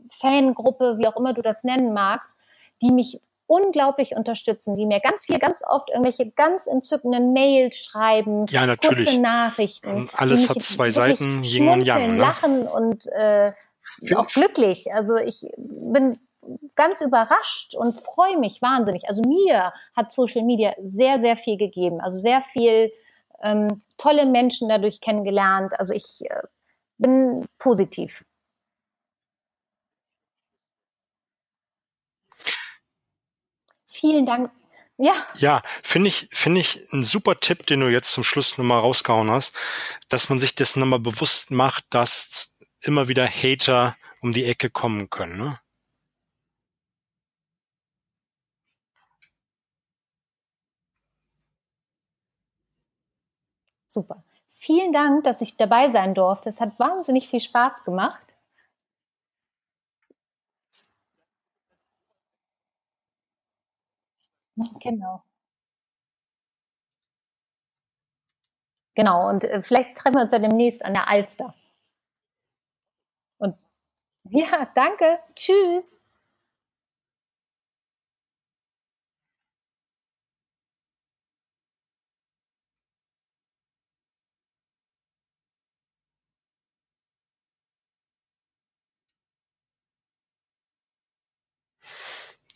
Fangruppe, 0.09 0.97
wie 0.97 1.07
auch 1.07 1.15
immer 1.15 1.33
du 1.33 1.43
das 1.43 1.63
nennen 1.63 1.93
magst, 1.93 2.35
die 2.81 2.91
mich 2.91 3.21
unglaublich 3.45 4.15
unterstützen, 4.15 4.75
die 4.75 4.87
mir 4.87 4.99
ganz 4.99 5.25
viel, 5.25 5.37
ganz 5.37 5.61
oft 5.65 5.89
irgendwelche 5.89 6.31
ganz 6.31 6.65
entzückenden 6.65 7.33
Mails 7.33 7.77
schreiben, 7.77 8.45
ja, 8.47 8.65
natürlich. 8.65 9.05
kurze 9.05 9.21
Nachrichten. 9.21 10.09
Alles 10.13 10.49
hat 10.49 10.61
zwei 10.63 10.89
Seiten, 10.89 11.43
Yin 11.43 11.69
und 11.69 11.81
Yang. 11.83 12.15
Ne? 12.15 12.17
Lachen 12.17 12.67
und 12.67 13.05
äh, 13.07 13.53
auch 14.15 14.27
glücklich. 14.27 14.93
Also 14.93 15.15
ich 15.15 15.45
bin 15.57 16.17
ganz 16.75 17.01
überrascht 17.01 17.75
und 17.75 17.99
freue 17.99 18.37
mich 18.37 18.61
wahnsinnig. 18.61 19.07
Also 19.07 19.21
mir 19.21 19.73
hat 19.95 20.11
Social 20.11 20.43
Media 20.43 20.73
sehr, 20.81 21.19
sehr 21.19 21.35
viel 21.37 21.57
gegeben. 21.57 21.99
Also 22.01 22.19
sehr 22.19 22.41
viel 22.41 22.91
ähm, 23.43 23.81
tolle 23.97 24.25
Menschen 24.25 24.69
dadurch 24.69 25.01
kennengelernt. 25.01 25.77
Also 25.79 25.93
ich 25.93 26.21
äh, 26.29 26.41
bin 26.97 27.45
positiv. 27.57 28.23
Vielen 33.87 34.25
Dank. 34.25 34.51
Ja. 34.97 35.13
Ja, 35.37 35.61
finde 35.83 36.09
ich, 36.09 36.27
finde 36.31 36.61
ich 36.61 36.91
ein 36.91 37.03
super 37.03 37.39
Tipp, 37.39 37.67
den 37.67 37.81
du 37.81 37.87
jetzt 37.87 38.11
zum 38.11 38.23
Schluss 38.23 38.57
nochmal 38.57 38.79
rausgehauen 38.79 39.29
hast, 39.29 39.55
dass 40.09 40.29
man 40.29 40.39
sich 40.39 40.55
dessen 40.55 40.79
nochmal 40.79 40.99
bewusst 40.99 41.51
macht, 41.51 41.85
dass 41.91 42.56
immer 42.87 43.07
wieder 43.07 43.27
Hater 43.27 43.95
um 44.21 44.33
die 44.33 44.45
Ecke 44.45 44.69
kommen 44.69 45.09
können. 45.09 45.37
Ne? 45.37 45.59
Super. 53.89 54.23
Vielen 54.55 54.93
Dank, 54.93 55.25
dass 55.25 55.41
ich 55.41 55.57
dabei 55.57 55.89
sein 55.91 56.13
durfte. 56.15 56.49
Es 56.51 56.61
hat 56.61 56.79
wahnsinnig 56.79 57.27
viel 57.27 57.41
Spaß 57.41 57.83
gemacht. 57.83 58.37
Genau. 64.81 65.23
Genau, 68.95 69.29
und 69.29 69.43
äh, 69.45 69.61
vielleicht 69.61 69.95
treffen 69.95 70.15
wir 70.15 70.23
uns 70.23 70.31
ja 70.33 70.39
demnächst 70.39 70.83
an 70.83 70.93
der 70.93 71.07
Alster. 71.07 71.53
Ja, 74.31 74.65
danke. 74.75 75.19
Tschüss. 75.35 75.83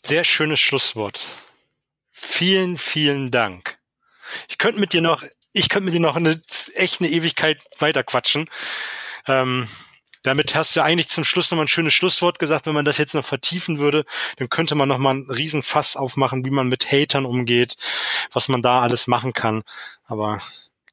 Sehr 0.03 0.23
schönes 0.23 0.59
Schlusswort. 0.59 1.21
Vielen, 2.11 2.77
vielen 2.77 3.31
Dank. 3.31 3.79
Ich 4.49 4.57
könnte 4.57 4.79
mit 4.79 4.93
dir 4.93 5.01
noch, 5.01 5.23
ich 5.53 5.69
könnte 5.69 5.85
mit 5.85 5.93
dir 5.93 5.99
noch 5.99 6.15
eine 6.15 6.41
echt 6.75 7.01
eine 7.01 7.09
Ewigkeit 7.09 7.61
weiter 7.79 8.03
quatschen. 8.03 8.49
Ähm, 9.27 9.67
damit 10.23 10.55
hast 10.55 10.75
du 10.75 10.83
eigentlich 10.83 11.09
zum 11.09 11.23
Schluss 11.23 11.49
nochmal 11.49 11.65
ein 11.65 11.69
schönes 11.69 11.93
Schlusswort 11.93 12.39
gesagt. 12.39 12.65
Wenn 12.65 12.73
man 12.73 12.85
das 12.85 12.97
jetzt 12.97 13.15
noch 13.15 13.25
vertiefen 13.25 13.79
würde, 13.79 14.05
dann 14.37 14.49
könnte 14.49 14.75
man 14.75 14.87
nochmal 14.87 15.15
einen 15.15 15.31
riesen 15.31 15.63
Fass 15.63 15.95
aufmachen, 15.95 16.45
wie 16.45 16.51
man 16.51 16.67
mit 16.67 16.91
Hatern 16.91 17.25
umgeht, 17.25 17.77
was 18.31 18.47
man 18.47 18.61
da 18.61 18.81
alles 18.81 19.07
machen 19.07 19.33
kann. 19.33 19.63
Aber 20.05 20.41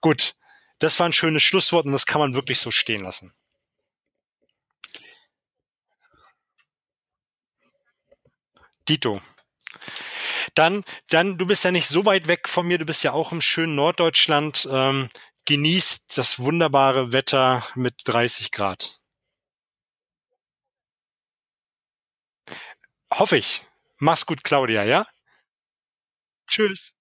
gut, 0.00 0.34
das 0.78 0.98
war 0.98 1.06
ein 1.06 1.12
schönes 1.12 1.42
Schlusswort 1.42 1.86
und 1.86 1.92
das 1.92 2.06
kann 2.06 2.20
man 2.20 2.34
wirklich 2.34 2.60
so 2.60 2.70
stehen 2.70 3.02
lassen. 3.02 3.34
Dito. 8.88 9.20
Dann, 10.54 10.84
dann, 11.10 11.36
du 11.36 11.46
bist 11.46 11.64
ja 11.64 11.70
nicht 11.70 11.88
so 11.88 12.04
weit 12.06 12.26
weg 12.26 12.48
von 12.48 12.66
mir, 12.66 12.78
du 12.78 12.86
bist 12.86 13.04
ja 13.04 13.12
auch 13.12 13.32
im 13.32 13.42
schönen 13.42 13.74
Norddeutschland. 13.74 14.66
Ähm, 14.70 15.10
genießt 15.44 16.18
das 16.18 16.38
wunderbare 16.38 17.12
Wetter 17.12 17.66
mit 17.74 17.94
30 18.04 18.50
Grad. 18.52 18.97
Hoffe 23.12 23.36
ich. 23.36 23.66
Mach's 23.98 24.26
gut, 24.26 24.44
Claudia, 24.44 24.84
ja? 24.84 25.06
Tschüss. 26.46 26.97